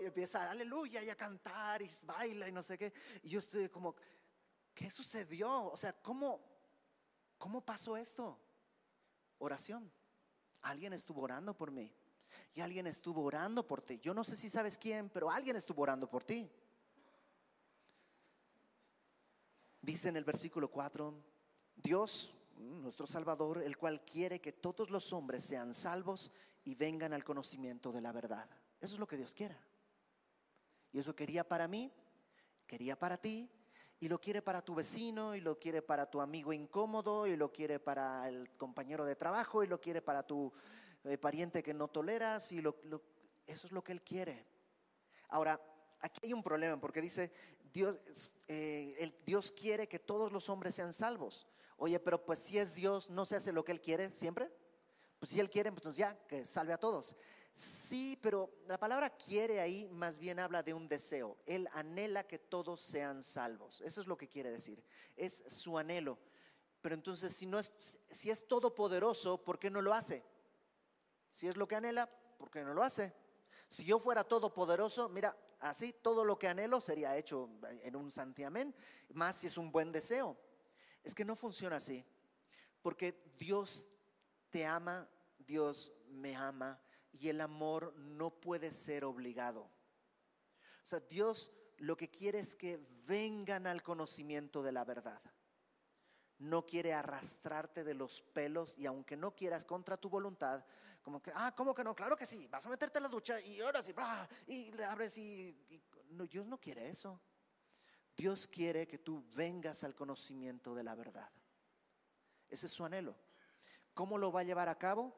y 0.00 0.04
empieza 0.04 0.50
aleluya 0.50 1.02
y 1.02 1.08
a 1.08 1.16
cantar 1.16 1.82
y 1.82 1.90
baila 2.04 2.48
y 2.48 2.52
no 2.52 2.62
sé 2.62 2.76
qué. 2.76 2.92
Y 3.22 3.30
yo 3.30 3.38
estoy 3.38 3.68
como, 3.68 3.94
¿qué 4.74 4.90
sucedió? 4.90 5.64
O 5.64 5.76
sea, 5.76 5.92
¿cómo, 5.94 6.40
cómo 7.38 7.64
pasó 7.64 7.96
esto? 7.96 8.38
Oración. 9.38 9.90
Alguien 10.62 10.92
estuvo 10.92 11.22
orando 11.22 11.56
por 11.56 11.70
mí. 11.70 11.92
Y 12.52 12.60
alguien 12.60 12.86
estuvo 12.86 13.22
orando 13.22 13.66
por 13.66 13.82
ti. 13.82 13.98
Yo 13.98 14.12
no 14.14 14.24
sé 14.24 14.36
si 14.36 14.50
sabes 14.50 14.76
quién, 14.76 15.08
pero 15.10 15.30
alguien 15.30 15.56
estuvo 15.56 15.82
orando 15.82 16.08
por 16.08 16.24
ti. 16.24 16.50
Dice 19.80 20.08
en 20.08 20.16
el 20.16 20.24
versículo 20.24 20.68
4, 20.68 21.14
Dios 21.76 22.34
nuestro 22.58 23.06
Salvador, 23.06 23.62
el 23.62 23.76
cual 23.76 24.04
quiere 24.04 24.40
que 24.40 24.52
todos 24.52 24.90
los 24.90 25.12
hombres 25.12 25.44
sean 25.44 25.74
salvos 25.74 26.32
y 26.64 26.74
vengan 26.74 27.12
al 27.12 27.24
conocimiento 27.24 27.92
de 27.92 28.00
la 28.00 28.12
verdad. 28.12 28.48
Eso 28.80 28.94
es 28.94 29.00
lo 29.00 29.06
que 29.06 29.16
Dios 29.16 29.34
quiere. 29.34 29.56
Y 30.92 30.98
eso 30.98 31.14
quería 31.14 31.46
para 31.46 31.68
mí, 31.68 31.92
quería 32.66 32.98
para 32.98 33.16
ti, 33.16 33.50
y 33.98 34.08
lo 34.08 34.20
quiere 34.20 34.42
para 34.42 34.62
tu 34.62 34.74
vecino, 34.74 35.34
y 35.34 35.40
lo 35.40 35.58
quiere 35.58 35.82
para 35.82 36.10
tu 36.10 36.20
amigo 36.20 36.52
incómodo, 36.52 37.26
y 37.26 37.36
lo 37.36 37.52
quiere 37.52 37.78
para 37.78 38.28
el 38.28 38.50
compañero 38.56 39.04
de 39.04 39.16
trabajo, 39.16 39.62
y 39.62 39.66
lo 39.66 39.80
quiere 39.80 40.02
para 40.02 40.22
tu 40.22 40.52
eh, 41.04 41.16
pariente 41.18 41.62
que 41.62 41.74
no 41.74 41.88
toleras, 41.88 42.52
y 42.52 42.60
lo, 42.60 42.76
eso 43.46 43.66
es 43.66 43.72
lo 43.72 43.82
que 43.82 43.92
Él 43.92 44.02
quiere. 44.02 44.44
Ahora, 45.28 45.60
aquí 46.00 46.20
hay 46.24 46.32
un 46.32 46.42
problema, 46.42 46.78
porque 46.78 47.00
dice, 47.00 47.32
Dios, 47.72 47.96
eh, 48.48 48.96
el, 48.98 49.14
Dios 49.24 49.52
quiere 49.52 49.88
que 49.88 49.98
todos 49.98 50.32
los 50.32 50.48
hombres 50.48 50.74
sean 50.74 50.92
salvos. 50.92 51.46
Oye, 51.76 52.00
pero 52.00 52.24
pues 52.24 52.38
si 52.38 52.58
es 52.58 52.74
Dios, 52.74 53.10
¿no 53.10 53.26
se 53.26 53.36
hace 53.36 53.52
lo 53.52 53.64
que 53.64 53.72
Él 53.72 53.80
quiere 53.80 54.10
siempre? 54.10 54.50
Pues 55.18 55.30
si 55.30 55.40
Él 55.40 55.50
quiere, 55.50 55.72
pues 55.72 55.96
ya, 55.96 56.16
que 56.26 56.44
salve 56.44 56.72
a 56.72 56.78
todos. 56.78 57.16
Sí, 57.52 58.18
pero 58.20 58.50
la 58.66 58.78
palabra 58.78 59.08
quiere 59.10 59.60
ahí 59.60 59.88
más 59.88 60.18
bien 60.18 60.38
habla 60.38 60.62
de 60.62 60.74
un 60.74 60.88
deseo. 60.88 61.38
Él 61.46 61.68
anhela 61.72 62.24
que 62.24 62.38
todos 62.38 62.82
sean 62.82 63.22
salvos. 63.22 63.80
Eso 63.80 64.00
es 64.02 64.06
lo 64.06 64.16
que 64.16 64.28
quiere 64.28 64.50
decir. 64.50 64.84
Es 65.16 65.42
su 65.48 65.78
anhelo. 65.78 66.18
Pero 66.82 66.94
entonces, 66.94 67.34
si, 67.34 67.46
no 67.46 67.58
es, 67.58 67.72
si 68.10 68.30
es 68.30 68.46
todopoderoso, 68.46 69.42
¿por 69.42 69.58
qué 69.58 69.70
no 69.70 69.80
lo 69.80 69.94
hace? 69.94 70.22
Si 71.30 71.48
es 71.48 71.56
lo 71.56 71.66
que 71.66 71.76
anhela, 71.76 72.06
¿por 72.38 72.50
qué 72.50 72.62
no 72.62 72.74
lo 72.74 72.82
hace? 72.82 73.14
Si 73.68 73.84
yo 73.84 73.98
fuera 73.98 74.22
todopoderoso, 74.22 75.08
mira, 75.08 75.36
así 75.58 75.92
todo 75.94 76.24
lo 76.24 76.38
que 76.38 76.48
anhelo 76.48 76.80
sería 76.80 77.16
hecho 77.16 77.48
en 77.82 77.96
un 77.96 78.10
santiamén, 78.10 78.74
más 79.14 79.36
si 79.36 79.46
es 79.46 79.56
un 79.56 79.72
buen 79.72 79.90
deseo. 79.92 80.36
Es 81.06 81.14
que 81.14 81.24
no 81.24 81.36
funciona 81.36 81.76
así, 81.76 82.04
porque 82.82 83.16
Dios 83.38 83.88
te 84.50 84.66
ama, 84.66 85.08
Dios 85.38 85.92
me 86.08 86.34
ama 86.34 86.80
y 87.12 87.28
el 87.28 87.40
amor 87.40 87.94
no 87.96 88.30
puede 88.30 88.72
ser 88.72 89.04
obligado. 89.04 89.60
O 89.60 89.70
sea, 90.82 90.98
Dios 90.98 91.52
lo 91.78 91.96
que 91.96 92.10
quiere 92.10 92.40
es 92.40 92.56
que 92.56 92.84
vengan 93.06 93.68
al 93.68 93.84
conocimiento 93.84 94.64
de 94.64 94.72
la 94.72 94.84
verdad. 94.84 95.22
no 96.38 96.66
quiere 96.66 96.92
arrastrarte 96.92 97.84
de 97.84 97.94
los 97.94 98.20
pelos 98.20 98.76
y 98.76 98.86
aunque 98.86 99.16
no 99.16 99.34
quieras 99.34 99.64
contra 99.64 99.96
tu 99.96 100.08
voluntad, 100.08 100.64
como 101.02 101.22
que, 101.22 101.30
ah, 101.34 101.54
¿cómo 101.56 101.72
que 101.72 101.84
no? 101.84 101.94
Claro 101.94 102.16
que 102.16 102.26
sí, 102.26 102.48
vas 102.48 102.66
a 102.66 102.68
meterte 102.68 102.98
en 102.98 103.04
la 103.04 103.08
ducha 103.08 103.40
y 103.40 103.60
ahora 103.60 103.80
sí, 103.80 103.92
va 103.92 104.28
y 104.46 104.72
le 104.72 104.84
abres 104.84 105.16
y... 105.18 105.56
No, 106.10 106.26
Dios 106.26 106.46
no 106.46 106.58
quiere 106.58 106.88
eso. 106.88 107.20
Dios 108.16 108.46
quiere 108.46 108.86
que 108.86 108.98
tú 108.98 109.22
vengas 109.34 109.84
al 109.84 109.94
conocimiento 109.94 110.74
de 110.74 110.84
la 110.84 110.94
verdad. 110.94 111.30
Ese 112.48 112.66
es 112.66 112.72
su 112.72 112.84
anhelo. 112.84 113.14
¿Cómo 113.92 114.18
lo 114.18 114.32
va 114.32 114.40
a 114.40 114.44
llevar 114.44 114.68
a 114.68 114.78
cabo? 114.78 115.14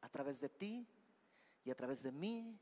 A 0.00 0.08
través 0.08 0.40
de 0.40 0.48
ti 0.48 0.86
y 1.64 1.70
a 1.70 1.74
través 1.74 2.02
de 2.02 2.12
mí, 2.12 2.60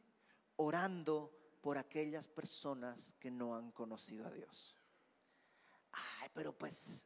orando 0.57 1.33
por 1.61 1.79
aquellas 1.79 2.29
personas 2.29 3.15
que 3.19 3.31
no 3.31 3.55
han 3.55 3.73
conocido 3.73 4.27
a 4.27 4.31
Dios. 4.31 4.77
Ay, 5.93 6.29
pero 6.35 6.57
pues, 6.57 7.05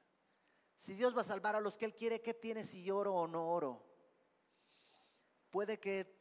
si 0.76 0.94
Dios 0.94 1.16
va 1.16 1.22
a 1.22 1.24
salvar 1.24 1.56
a 1.56 1.60
los 1.60 1.76
que 1.76 1.84
Él 1.84 1.94
quiere, 1.94 2.20
¿qué 2.20 2.34
tiene 2.34 2.64
si 2.64 2.90
oro 2.90 3.14
o 3.14 3.26
no 3.26 3.48
oro? 3.50 3.84
Puede 5.50 5.78
que 5.78 6.14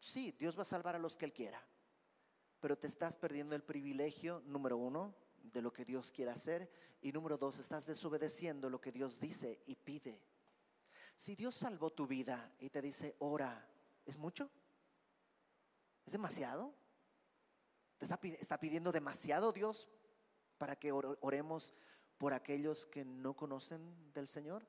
sí, 0.00 0.32
Dios 0.32 0.56
va 0.58 0.62
a 0.62 0.66
salvar 0.66 0.96
a 0.96 0.98
los 0.98 1.16
que 1.16 1.24
Él 1.24 1.32
quiera, 1.32 1.64
pero 2.60 2.76
te 2.78 2.86
estás 2.86 3.16
perdiendo 3.16 3.54
el 3.54 3.62
privilegio, 3.62 4.42
número 4.46 4.76
uno, 4.76 5.14
de 5.42 5.62
lo 5.62 5.72
que 5.72 5.84
Dios 5.84 6.10
quiere 6.10 6.30
hacer, 6.30 6.70
y 7.00 7.12
número 7.12 7.38
dos, 7.38 7.58
estás 7.58 7.86
desobedeciendo 7.86 8.70
lo 8.70 8.80
que 8.80 8.92
Dios 8.92 9.20
dice 9.20 9.62
y 9.66 9.76
pide. 9.76 10.20
Si 11.14 11.34
Dios 11.34 11.54
salvó 11.54 11.90
tu 11.90 12.06
vida 12.06 12.52
y 12.58 12.70
te 12.70 12.82
dice, 12.82 13.16
ora, 13.20 13.68
¿es 14.04 14.18
mucho? 14.18 14.50
¿Es 16.04 16.12
demasiado? 16.12 16.74
¿Te 17.98 18.04
está, 18.04 18.58
pidiendo 18.60 18.92
demasiado 18.92 19.52
Dios 19.52 19.88
para 20.58 20.76
que 20.76 20.92
oremos 20.92 21.74
por 22.18 22.34
aquellos 22.34 22.84
que 22.86 23.04
no 23.04 23.34
conocen 23.34 24.12
del 24.12 24.28
Señor? 24.28 24.66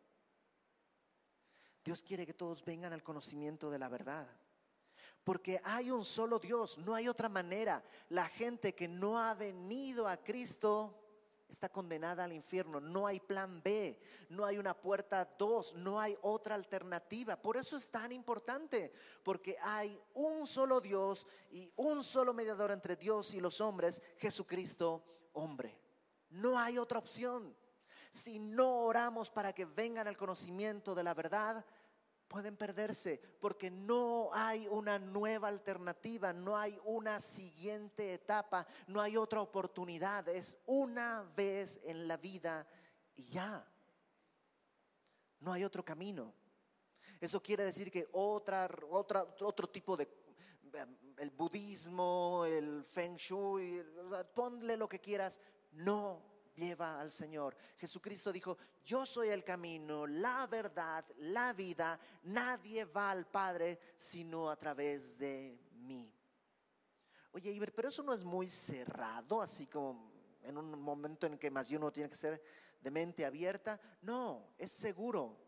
Dios 1.83 2.01
quiere 2.01 2.25
que 2.25 2.33
todos 2.33 2.63
vengan 2.63 2.93
al 2.93 3.03
conocimiento 3.03 3.69
de 3.69 3.79
la 3.79 3.89
verdad. 3.89 4.27
Porque 5.27 5.59
hay 5.65 5.91
un 5.91 6.05
solo 6.05 6.39
Dios, 6.39 6.77
no 6.77 6.95
hay 6.95 7.09
otra 7.09 7.27
manera. 7.27 7.83
La 8.07 8.29
gente 8.29 8.73
que 8.73 8.87
no 8.87 9.19
ha 9.19 9.33
venido 9.33 10.07
a 10.07 10.15
Cristo 10.15 10.97
está 11.49 11.67
condenada 11.67 12.23
al 12.23 12.31
infierno. 12.31 12.79
No 12.79 13.05
hay 13.05 13.19
plan 13.19 13.61
B, 13.61 13.99
no 14.29 14.45
hay 14.45 14.57
una 14.57 14.73
puerta 14.73 15.29
2, 15.37 15.75
no 15.75 15.99
hay 15.99 16.17
otra 16.21 16.55
alternativa. 16.55 17.35
Por 17.35 17.57
eso 17.57 17.75
es 17.75 17.91
tan 17.91 18.13
importante, 18.13 18.93
porque 19.21 19.57
hay 19.61 19.99
un 20.13 20.47
solo 20.47 20.79
Dios 20.79 21.27
y 21.51 21.73
un 21.75 22.05
solo 22.05 22.33
mediador 22.33 22.71
entre 22.71 22.95
Dios 22.95 23.33
y 23.33 23.41
los 23.41 23.59
hombres, 23.59 24.01
Jesucristo 24.19 25.03
hombre. 25.33 25.77
No 26.29 26.57
hay 26.57 26.77
otra 26.77 26.99
opción. 26.99 27.53
Si 28.09 28.39
no 28.39 28.85
oramos 28.85 29.29
para 29.29 29.51
que 29.51 29.65
vengan 29.65 30.07
al 30.07 30.15
conocimiento 30.15 30.95
de 30.95 31.03
la 31.03 31.13
verdad, 31.13 31.65
pueden 32.27 32.57
perderse 32.57 33.19
porque 33.39 33.71
no 33.71 34.29
hay 34.33 34.67
una 34.67 34.99
nueva 34.99 35.47
alternativa, 35.47 36.33
no 36.33 36.57
hay 36.57 36.79
una 36.85 37.19
siguiente 37.19 38.13
etapa, 38.13 38.67
no 38.87 39.01
hay 39.01 39.17
otra 39.17 39.41
oportunidad, 39.41 40.27
es 40.27 40.57
una 40.65 41.23
vez 41.35 41.79
en 41.83 42.07
la 42.07 42.17
vida 42.17 42.67
y 43.15 43.27
ya. 43.27 43.65
No 45.39 45.53
hay 45.53 45.63
otro 45.63 45.83
camino. 45.85 46.33
Eso 47.19 47.41
quiere 47.41 47.63
decir 47.63 47.91
que 47.91 48.07
otra, 48.11 48.69
otra, 48.89 49.23
otro 49.41 49.67
tipo 49.67 49.95
de 49.95 50.07
el 51.17 51.31
budismo, 51.31 52.45
el 52.45 52.83
feng 52.83 53.15
shui, 53.15 53.83
ponle 54.35 54.77
lo 54.77 54.87
que 54.87 54.99
quieras, 54.99 55.39
no 55.71 56.36
lleva 56.57 56.99
al 56.99 57.11
Señor. 57.11 57.55
Jesucristo 57.77 58.33
dijo, 58.33 58.57
yo 58.83 59.05
soy 59.05 59.29
el 59.29 59.43
camino, 59.43 60.05
la 60.05 60.47
verdad, 60.47 61.05
la 61.19 61.53
vida. 61.53 61.99
Nadie 62.23 62.83
va 62.85 63.11
al 63.11 63.27
Padre 63.27 63.79
sino 63.95 64.49
a 64.49 64.57
través 64.57 65.17
de 65.17 65.57
mí. 65.75 66.11
Oye, 67.31 67.51
Iber, 67.51 67.73
pero 67.73 67.89
eso 67.89 68.03
no 68.03 68.13
es 68.13 68.23
muy 68.23 68.47
cerrado, 68.47 69.41
así 69.41 69.67
como 69.67 70.11
en 70.43 70.57
un 70.57 70.81
momento 70.81 71.27
en 71.27 71.37
que 71.37 71.51
más 71.51 71.69
uno 71.71 71.91
tiene 71.91 72.09
que 72.09 72.15
ser 72.15 72.41
de 72.81 72.91
mente 72.91 73.25
abierta. 73.25 73.79
No, 74.01 74.53
es 74.57 74.71
seguro. 74.71 75.46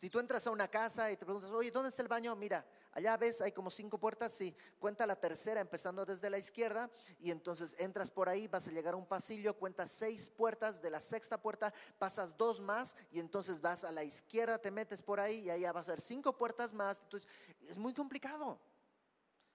Si 0.00 0.08
tú 0.08 0.18
entras 0.18 0.46
a 0.46 0.50
una 0.50 0.66
casa 0.66 1.12
y 1.12 1.16
te 1.18 1.26
preguntas, 1.26 1.50
oye, 1.50 1.70
¿dónde 1.70 1.90
está 1.90 2.00
el 2.00 2.08
baño? 2.08 2.34
Mira, 2.34 2.64
Allá 2.92 3.18
ves, 3.18 3.42
hay 3.42 3.52
como 3.52 3.70
cinco 3.70 3.98
puertas, 3.98 4.32
sí. 4.32 4.56
Cuenta 4.78 5.06
la 5.06 5.14
tercera 5.14 5.60
empezando 5.60 6.06
desde 6.06 6.30
la 6.30 6.38
izquierda 6.38 6.90
y 7.18 7.30
entonces 7.30 7.76
entras 7.78 8.10
por 8.10 8.30
ahí, 8.30 8.48
vas 8.48 8.66
a 8.66 8.70
llegar 8.70 8.94
a 8.94 8.96
un 8.96 9.04
pasillo, 9.04 9.52
cuentas 9.58 9.90
seis 9.90 10.30
puertas, 10.30 10.80
de 10.80 10.88
la 10.88 11.00
sexta 11.00 11.36
puerta 11.36 11.74
pasas 11.98 12.34
dos 12.38 12.62
más 12.62 12.96
y 13.12 13.20
entonces 13.20 13.60
vas 13.60 13.84
a 13.84 13.92
la 13.92 14.02
izquierda, 14.02 14.58
te 14.58 14.70
metes 14.70 15.02
por 15.02 15.20
ahí 15.20 15.40
y 15.40 15.50
allá 15.50 15.70
vas 15.70 15.90
a 15.90 15.92
ver 15.92 16.00
cinco 16.00 16.34
puertas 16.34 16.72
más. 16.72 16.98
Entonces, 17.00 17.28
es 17.68 17.76
muy 17.76 17.92
complicado. 17.92 18.58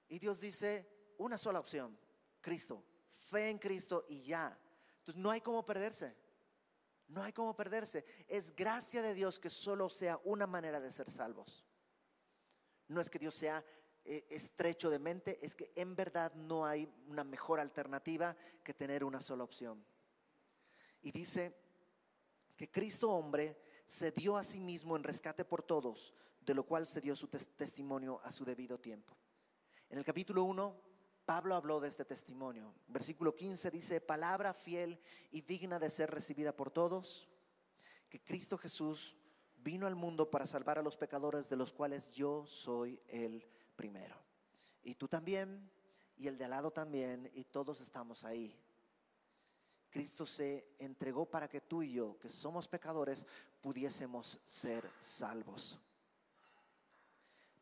Y 0.10 0.19
Dios 0.19 0.39
dice, 0.39 0.88
una 1.17 1.39
sola 1.39 1.60
opción, 1.60 1.97
Cristo, 2.39 2.84
fe 3.10 3.49
en 3.49 3.58
Cristo 3.58 4.05
y 4.10 4.21
ya. 4.21 4.55
Entonces 4.99 5.19
no 5.19 5.31
hay 5.31 5.41
cómo 5.41 5.65
perderse. 5.65 6.15
No 7.07 7.23
hay 7.23 7.33
cómo 7.33 7.55
perderse. 7.55 8.05
Es 8.27 8.55
gracia 8.55 9.01
de 9.01 9.13
Dios 9.13 9.39
que 9.39 9.49
solo 9.49 9.89
sea 9.89 10.19
una 10.23 10.47
manera 10.47 10.79
de 10.79 10.91
ser 10.91 11.09
salvos. 11.09 11.65
No 12.87 13.01
es 13.01 13.09
que 13.09 13.19
Dios 13.19 13.35
sea 13.35 13.63
eh, 14.03 14.27
estrecho 14.29 14.89
de 14.89 14.99
mente, 14.99 15.39
es 15.41 15.55
que 15.55 15.71
en 15.75 15.95
verdad 15.95 16.33
no 16.35 16.65
hay 16.65 16.87
una 17.07 17.23
mejor 17.23 17.59
alternativa 17.59 18.35
que 18.63 18.73
tener 18.73 19.03
una 19.03 19.19
sola 19.19 19.43
opción. 19.43 19.83
Y 21.01 21.11
dice 21.11 21.55
que 22.55 22.69
Cristo 22.69 23.09
hombre 23.09 23.57
se 23.85 24.11
dio 24.11 24.37
a 24.37 24.43
sí 24.43 24.59
mismo 24.59 24.95
en 24.95 25.03
rescate 25.03 25.45
por 25.45 25.63
todos, 25.63 26.13
de 26.41 26.53
lo 26.53 26.65
cual 26.65 26.85
se 26.85 27.01
dio 27.01 27.15
su 27.15 27.27
testimonio 27.27 28.21
a 28.23 28.31
su 28.31 28.45
debido 28.45 28.79
tiempo. 28.79 29.15
En 29.89 29.97
el 29.97 30.05
capítulo 30.05 30.43
1, 30.43 30.81
Pablo 31.25 31.55
habló 31.55 31.79
de 31.79 31.88
este 31.88 32.05
testimonio. 32.05 32.73
Versículo 32.88 33.35
15 33.35 33.71
dice, 33.71 34.01
palabra 34.01 34.53
fiel 34.53 34.99
y 35.31 35.41
digna 35.41 35.79
de 35.79 35.89
ser 35.89 36.11
recibida 36.11 36.55
por 36.55 36.69
todos, 36.71 37.27
que 38.09 38.23
Cristo 38.23 38.57
Jesús 38.57 39.15
vino 39.57 39.88
al 39.88 39.95
mundo 39.95 40.29
para 40.29 40.45
salvar 40.45 40.77
a 40.77 40.83
los 40.83 40.97
pecadores 40.97 41.49
de 41.49 41.55
los 41.55 41.73
cuales 41.73 42.11
yo 42.11 42.45
soy 42.45 43.01
el 43.07 43.43
primero. 43.75 44.15
Y 44.83 44.93
tú 44.93 45.07
también, 45.07 45.71
y 46.15 46.27
el 46.27 46.38
de 46.38 46.45
al 46.45 46.51
lado 46.51 46.71
también, 46.71 47.31
y 47.33 47.43
todos 47.45 47.81
estamos 47.81 48.23
ahí. 48.23 48.55
Cristo 49.89 50.25
se 50.27 50.75
entregó 50.77 51.25
para 51.25 51.47
que 51.47 51.61
tú 51.61 51.81
y 51.81 51.93
yo, 51.93 52.19
que 52.19 52.29
somos 52.29 52.67
pecadores, 52.67 53.25
pudiésemos 53.61 54.39
ser 54.45 54.88
salvos. 54.99 55.79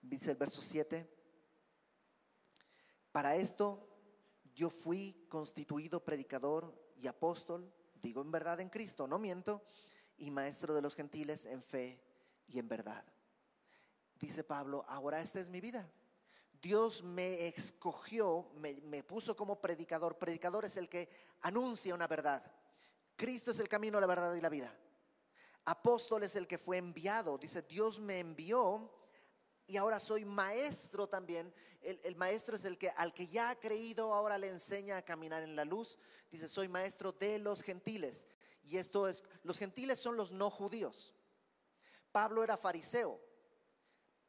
Dice 0.02 0.32
el 0.32 0.38
verso 0.38 0.62
7, 0.62 1.23
para 3.14 3.36
esto 3.36 3.88
yo 4.56 4.70
fui 4.70 5.26
constituido 5.30 6.04
predicador 6.04 6.74
y 6.98 7.08
apóstol, 7.08 7.72
digo 8.02 8.22
en 8.22 8.32
verdad 8.32 8.60
en 8.60 8.70
Cristo, 8.70 9.08
no 9.08 9.20
miento, 9.20 9.64
y 10.18 10.32
maestro 10.32 10.74
de 10.74 10.82
los 10.82 10.96
gentiles 10.96 11.46
en 11.46 11.62
fe 11.62 12.02
y 12.48 12.58
en 12.58 12.68
verdad. 12.68 13.06
Dice 14.20 14.44
Pablo, 14.44 14.84
ahora 14.88 15.22
esta 15.22 15.40
es 15.40 15.48
mi 15.48 15.62
vida. 15.62 15.90
Dios 16.60 17.04
me 17.04 17.48
escogió, 17.48 18.50
me, 18.56 19.04
puso 19.04 19.36
como 19.36 19.62
predicador. 19.62 20.18
Predicador 20.18 20.66
es 20.66 20.78
el 20.78 20.90
que 20.90 21.08
anuncia 21.42 21.94
una 21.94 22.08
verdad. 22.08 22.44
Cristo 23.16 23.52
es 23.52 23.60
el 23.60 23.70
camino, 23.70 24.00
la 24.00 24.08
verdad 24.08 24.34
y 24.34 24.42
la 24.42 24.50
vida. 24.50 24.76
Apóstol 25.66 26.24
es 26.24 26.36
el 26.36 26.48
que 26.48 26.58
fue 26.58 26.78
enviado. 26.78 27.38
Dice, 27.38 27.62
Dios 27.62 28.00
me 28.00 28.20
envió 28.20 28.92
y 29.68 29.78
ahora 29.78 30.00
soy 30.00 30.26
maestro 30.26 31.08
también. 31.08 31.54
El, 31.82 32.16
maestro 32.16 32.56
es 32.56 32.66
el 32.66 32.78
que 32.78 32.90
al 32.92 33.14
que 33.14 33.28
ya 33.28 33.50
ha 33.50 33.60
creído 33.60 34.14
ahora 34.14 34.38
le 34.38 34.50
enseña 34.50 34.98
a 34.98 35.02
caminar 35.02 35.44
en 35.44 35.56
la 35.56 35.66
luz. 35.66 35.98
Dice, 36.32 36.48
soy 36.48 36.68
maestro 36.68 37.12
de 37.12 37.40
los 37.40 37.62
gentiles. 37.62 38.28
Y 38.64 38.78
esto 38.78 39.08
es, 39.08 39.24
los 39.44 39.58
gentiles 39.58 40.00
son 40.00 40.16
los 40.16 40.32
no 40.32 40.50
judíos. 40.50 41.14
Pablo 42.12 42.44
era 42.44 42.58
fariseo. 42.58 43.20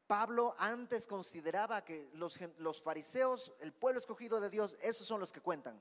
Pablo 0.07 0.55
antes 0.59 1.07
consideraba 1.07 1.85
que 1.85 2.11
los, 2.15 2.39
los, 2.59 2.83
fariseos, 2.83 3.55
el 3.61 3.73
pueblo 3.73 3.99
escogido 3.99 4.41
de 4.41 4.51
Dios, 4.51 4.77
esos 4.81 5.07
son 5.07 5.21
los 5.21 5.33
que 5.33 5.41
cuentan. 5.41 5.81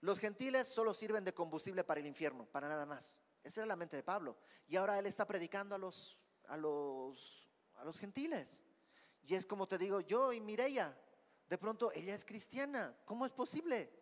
Los 0.00 0.18
gentiles 0.18 0.66
solo 0.68 0.92
sirven 0.92 1.24
de 1.24 1.32
combustible 1.32 1.84
para 1.84 2.00
el 2.00 2.06
infierno, 2.06 2.46
para 2.46 2.68
nada 2.68 2.84
más. 2.84 3.20
Esa 3.44 3.60
era 3.60 3.66
la 3.66 3.76
mente 3.76 3.96
de 3.96 4.02
Pablo. 4.02 4.36
Y 4.66 4.76
ahora 4.76 4.98
él 4.98 5.06
está 5.06 5.26
predicando 5.26 5.74
a 5.74 5.78
los, 5.78 6.18
a 6.48 6.56
los, 6.56 7.41
a 7.82 7.84
los 7.84 7.98
gentiles. 7.98 8.64
Y 9.26 9.34
es 9.34 9.44
como 9.44 9.66
te 9.66 9.76
digo, 9.76 10.00
yo 10.00 10.32
y 10.32 10.40
Mireya, 10.40 10.96
de 11.48 11.58
pronto 11.58 11.92
ella 11.92 12.14
es 12.14 12.24
cristiana. 12.24 12.96
¿Cómo 13.04 13.26
es 13.26 13.32
posible? 13.32 13.92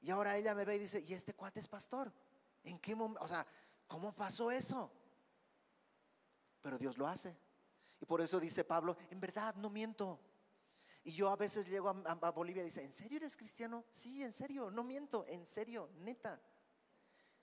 Y 0.00 0.10
ahora 0.10 0.36
ella 0.36 0.54
me 0.54 0.64
ve 0.64 0.76
y 0.76 0.80
dice, 0.80 1.00
¿y 1.00 1.14
este 1.14 1.34
cuate 1.34 1.60
es 1.60 1.68
pastor? 1.68 2.12
¿En 2.64 2.78
qué 2.78 2.94
momento? 2.94 3.22
O 3.22 3.28
sea, 3.28 3.46
¿cómo 3.86 4.14
pasó 4.14 4.50
eso? 4.50 4.90
Pero 6.60 6.78
Dios 6.78 6.98
lo 6.98 7.06
hace. 7.06 7.36
Y 8.00 8.06
por 8.06 8.20
eso 8.20 8.40
dice 8.40 8.64
Pablo, 8.64 8.96
en 9.10 9.20
verdad 9.20 9.54
no 9.54 9.70
miento. 9.70 10.18
Y 11.04 11.12
yo 11.12 11.28
a 11.28 11.36
veces 11.36 11.68
llego 11.68 11.90
a, 11.90 12.30
Bolivia 12.30 12.62
y 12.62 12.66
dice, 12.66 12.82
¿en 12.82 12.92
serio 12.92 13.18
eres 13.18 13.36
cristiano? 13.36 13.84
Sí, 13.90 14.22
en 14.22 14.32
serio, 14.32 14.70
no 14.70 14.82
miento, 14.82 15.26
en 15.26 15.46
serio, 15.46 15.90
neta. 15.98 16.40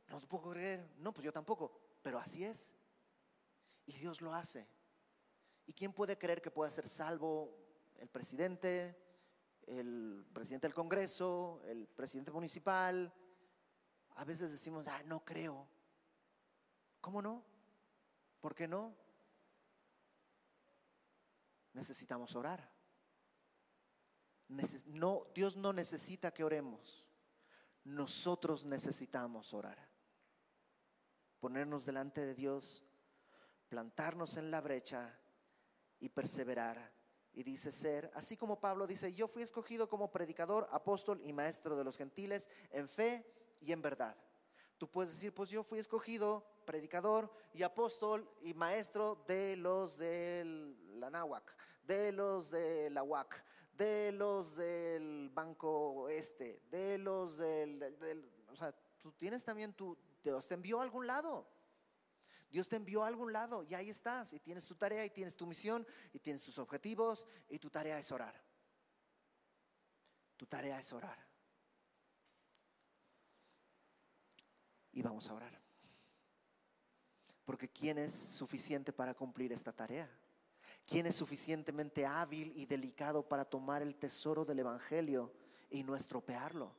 No 0.07 0.19
te 0.19 0.25
puedo 0.25 0.51
creer. 0.51 0.91
No, 0.97 1.13
pues 1.13 1.23
yo 1.23 1.31
tampoco. 1.31 1.71
pero 2.01 2.17
así 2.17 2.43
es. 2.43 2.73
Y 3.85 3.93
Dios 3.93 4.21
lo 4.21 4.33
hace. 4.33 4.67
¿Y 5.65 5.73
quién 5.73 5.93
puede 5.93 6.17
creer 6.17 6.41
que 6.41 6.51
pueda 6.51 6.71
ser 6.71 6.87
salvo 6.87 7.57
el 7.97 8.09
presidente, 8.09 8.97
el 9.67 10.25
presidente 10.33 10.67
del 10.67 10.73
Congreso, 10.73 11.61
el 11.65 11.87
presidente 11.87 12.31
municipal? 12.31 13.13
A 14.15 14.25
veces 14.25 14.51
decimos, 14.51 14.87
ah, 14.87 15.01
no 15.05 15.23
creo. 15.23 15.67
¿Cómo 16.99 17.21
no? 17.21 17.43
¿Por 18.39 18.55
qué 18.55 18.67
no? 18.67 18.95
Necesitamos 21.73 22.35
orar. 22.35 22.69
No, 24.87 25.27
Dios 25.33 25.55
no 25.55 25.71
necesita 25.71 26.33
que 26.33 26.43
oremos. 26.43 27.05
Nosotros 27.83 28.65
necesitamos 28.65 29.53
orar. 29.53 29.89
Ponernos 31.39 31.85
delante 31.85 32.21
de 32.21 32.35
Dios, 32.35 32.83
plantarnos 33.69 34.37
en 34.37 34.51
la 34.51 34.61
brecha 34.61 35.17
y 36.01 36.09
perseverar. 36.09 36.91
Y 37.33 37.43
dice 37.43 37.71
ser, 37.71 38.11
así 38.13 38.35
como 38.35 38.59
Pablo 38.59 38.85
dice, 38.85 39.13
yo 39.13 39.29
fui 39.29 39.41
escogido 39.41 39.87
como 39.87 40.11
predicador, 40.11 40.67
apóstol 40.71 41.21
y 41.23 41.31
maestro 41.31 41.77
de 41.77 41.85
los 41.85 41.97
gentiles 41.97 42.49
en 42.71 42.89
fe 42.89 43.25
y 43.61 43.71
en 43.71 43.81
verdad. 43.81 44.17
Tú 44.77 44.89
puedes 44.89 45.13
decir, 45.13 45.33
pues 45.33 45.49
yo 45.49 45.63
fui 45.63 45.79
escogido 45.79 46.45
predicador 46.65 47.31
y 47.53 47.63
apóstol 47.63 48.29
y 48.41 48.53
maestro 48.53 49.23
de 49.27 49.55
los 49.55 49.97
de 49.97 50.75
la 50.95 51.09
Náhuac, 51.09 51.55
de 51.83 52.11
los 52.11 52.51
de 52.51 52.89
la 52.89 53.03
de 53.77 54.11
los 54.11 54.55
del 54.57 55.29
Banco 55.33 56.09
Este, 56.09 56.61
de 56.69 56.97
los 56.97 57.37
del, 57.37 58.29
o 58.49 58.55
sea, 58.55 58.73
tú 58.99 59.11
tienes 59.13 59.43
también 59.43 59.73
tu, 59.73 59.97
Dios 60.21 60.47
te 60.47 60.55
envió 60.55 60.79
a 60.79 60.83
algún 60.83 61.07
lado. 61.07 61.47
Dios 62.51 62.67
te 62.67 62.75
envió 62.75 63.03
a 63.03 63.07
algún 63.07 63.31
lado 63.31 63.63
y 63.63 63.73
ahí 63.73 63.89
estás 63.89 64.33
y 64.33 64.39
tienes 64.39 64.65
tu 64.65 64.75
tarea 64.75 65.05
y 65.05 65.09
tienes 65.09 65.37
tu 65.37 65.47
misión 65.47 65.87
y 66.11 66.19
tienes 66.19 66.43
tus 66.43 66.59
objetivos 66.59 67.25
y 67.47 67.57
tu 67.59 67.69
tarea 67.69 67.97
es 67.97 68.11
orar. 68.11 68.35
Tu 70.35 70.45
tarea 70.45 70.77
es 70.77 70.91
orar. 70.91 71.17
Y 74.91 75.01
vamos 75.01 75.29
a 75.29 75.33
orar. 75.33 75.61
Porque 77.45 77.69
¿quién 77.69 77.97
es 77.97 78.13
suficiente 78.13 78.91
para 78.91 79.13
cumplir 79.13 79.53
esta 79.53 79.71
tarea? 79.71 80.09
¿Quién 80.85 81.05
es 81.05 81.15
suficientemente 81.15 82.05
hábil 82.05 82.51
y 82.57 82.65
delicado 82.65 83.27
para 83.27 83.45
tomar 83.45 83.81
el 83.81 83.95
tesoro 83.95 84.43
del 84.43 84.59
Evangelio 84.59 85.31
y 85.69 85.83
no 85.83 85.95
estropearlo? 85.95 86.75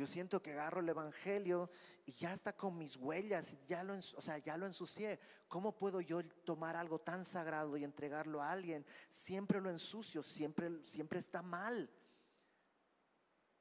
Yo 0.00 0.06
siento 0.06 0.40
que 0.40 0.52
agarro 0.52 0.80
el 0.80 0.88
Evangelio 0.88 1.68
y 2.06 2.12
ya 2.12 2.32
está 2.32 2.56
con 2.56 2.78
mis 2.78 2.96
huellas, 2.96 3.58
ya 3.66 3.84
lo, 3.84 3.92
o 3.92 4.22
sea, 4.22 4.38
ya 4.38 4.56
lo 4.56 4.64
ensucié. 4.64 5.20
¿Cómo 5.46 5.76
puedo 5.76 6.00
yo 6.00 6.24
tomar 6.24 6.74
algo 6.74 6.98
tan 7.02 7.22
sagrado 7.22 7.76
y 7.76 7.84
entregarlo 7.84 8.40
a 8.40 8.50
alguien? 8.50 8.86
Siempre 9.10 9.60
lo 9.60 9.68
ensucio, 9.68 10.22
siempre, 10.22 10.82
siempre 10.86 11.18
está 11.18 11.42
mal. 11.42 11.90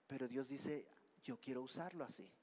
Pero 0.07 0.29
Dios 0.29 0.47
dice, 0.47 0.87
yo 1.25 1.37
quiero 1.41 1.61
usarlo 1.61 2.05
así. 2.05 2.33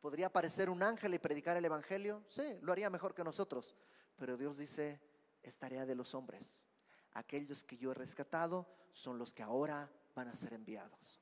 ¿Podría 0.00 0.26
aparecer 0.26 0.68
un 0.68 0.82
ángel 0.82 1.14
y 1.14 1.20
predicar 1.20 1.56
el 1.56 1.64
Evangelio? 1.64 2.24
Sí, 2.28 2.58
lo 2.62 2.72
haría 2.72 2.90
mejor 2.90 3.14
que 3.14 3.22
nosotros. 3.22 3.76
Pero 4.16 4.36
Dios 4.36 4.58
dice, 4.58 5.00
es 5.44 5.56
tarea 5.58 5.86
de 5.86 5.94
los 5.94 6.12
hombres. 6.12 6.64
Aquellos 7.12 7.62
que 7.62 7.76
yo 7.76 7.92
he 7.92 7.94
rescatado 7.94 8.66
son 8.90 9.16
los 9.16 9.32
que 9.32 9.44
ahora 9.44 9.88
van 10.16 10.26
a 10.26 10.34
ser 10.34 10.54
enviados. 10.54 11.20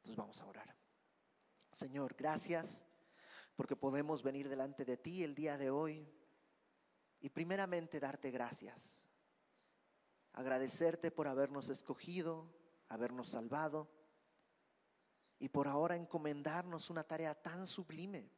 Entonces 0.00 0.16
vamos 0.16 0.40
a 0.40 0.46
orar. 0.46 0.76
Señor, 1.70 2.14
gracias 2.16 2.84
porque 3.56 3.76
podemos 3.76 4.22
venir 4.22 4.48
delante 4.48 4.84
de 4.84 4.96
ti 4.96 5.22
el 5.22 5.34
día 5.34 5.56
de 5.56 5.70
hoy 5.70 6.08
y 7.20 7.28
primeramente 7.30 8.00
darte 8.00 8.30
gracias. 8.30 9.04
Agradecerte 10.32 11.10
por 11.10 11.28
habernos 11.28 11.68
escogido, 11.68 12.52
habernos 12.88 13.30
salvado 13.30 13.88
y 15.38 15.48
por 15.48 15.68
ahora 15.68 15.96
encomendarnos 15.96 16.90
una 16.90 17.04
tarea 17.04 17.34
tan 17.34 17.66
sublime 17.66 18.30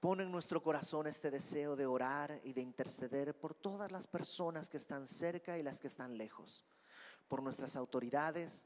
Pone 0.00 0.22
en 0.22 0.30
nuestro 0.30 0.62
corazón 0.62 1.08
este 1.08 1.28
deseo 1.28 1.74
de 1.74 1.84
orar 1.84 2.40
y 2.44 2.52
de 2.52 2.60
interceder 2.60 3.36
por 3.36 3.54
todas 3.54 3.90
las 3.90 4.06
personas 4.06 4.68
que 4.68 4.76
están 4.76 5.08
cerca 5.08 5.58
y 5.58 5.64
las 5.64 5.80
que 5.80 5.88
están 5.88 6.16
lejos, 6.16 6.64
por 7.26 7.42
nuestras 7.42 7.74
autoridades, 7.74 8.64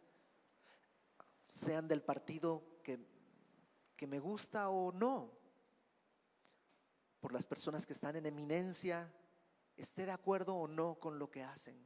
sean 1.52 1.86
del 1.86 2.02
partido 2.02 2.80
que, 2.82 2.98
que 3.94 4.06
me 4.06 4.18
gusta 4.18 4.70
o 4.70 4.90
no, 4.90 5.30
por 7.20 7.32
las 7.32 7.44
personas 7.44 7.84
que 7.84 7.92
están 7.92 8.16
en 8.16 8.24
eminencia, 8.24 9.12
esté 9.76 10.06
de 10.06 10.12
acuerdo 10.12 10.56
o 10.56 10.66
no 10.66 10.94
con 10.98 11.18
lo 11.18 11.30
que 11.30 11.42
hacen. 11.42 11.76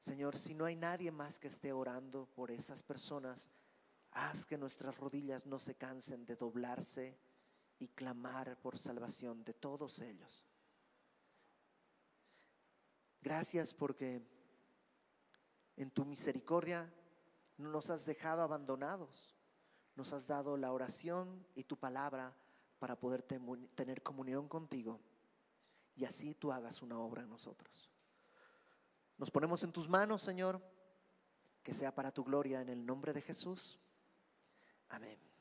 Señor, 0.00 0.36
si 0.36 0.54
no 0.54 0.64
hay 0.64 0.74
nadie 0.74 1.12
más 1.12 1.38
que 1.38 1.46
esté 1.46 1.72
orando 1.72 2.26
por 2.26 2.50
esas 2.50 2.82
personas, 2.82 3.48
haz 4.10 4.44
que 4.44 4.58
nuestras 4.58 4.98
rodillas 4.98 5.46
no 5.46 5.60
se 5.60 5.76
cansen 5.76 6.26
de 6.26 6.34
doblarse 6.34 7.16
y 7.78 7.88
clamar 7.88 8.60
por 8.60 8.76
salvación 8.76 9.44
de 9.44 9.54
todos 9.54 10.00
ellos. 10.00 10.44
Gracias 13.22 13.72
porque 13.72 14.20
en 15.76 15.90
tu 15.92 16.04
misericordia 16.04 16.92
no 17.56 17.70
nos 17.70 17.90
has 17.90 18.04
dejado 18.04 18.42
abandonados. 18.42 19.34
Nos 19.96 20.12
has 20.12 20.26
dado 20.26 20.56
la 20.56 20.72
oración 20.72 21.46
y 21.54 21.64
tu 21.64 21.76
palabra 21.76 22.34
para 22.78 22.98
poder 22.98 23.22
tener 23.22 24.02
comunión 24.02 24.48
contigo 24.48 25.00
y 25.96 26.04
así 26.04 26.34
tú 26.34 26.52
hagas 26.52 26.82
una 26.82 26.98
obra 26.98 27.22
en 27.22 27.30
nosotros. 27.30 27.90
Nos 29.16 29.30
ponemos 29.30 29.62
en 29.62 29.72
tus 29.72 29.88
manos, 29.88 30.22
Señor, 30.22 30.60
que 31.62 31.72
sea 31.72 31.94
para 31.94 32.10
tu 32.10 32.24
gloria 32.24 32.60
en 32.60 32.68
el 32.68 32.84
nombre 32.84 33.12
de 33.12 33.22
Jesús. 33.22 33.78
Amén. 34.88 35.33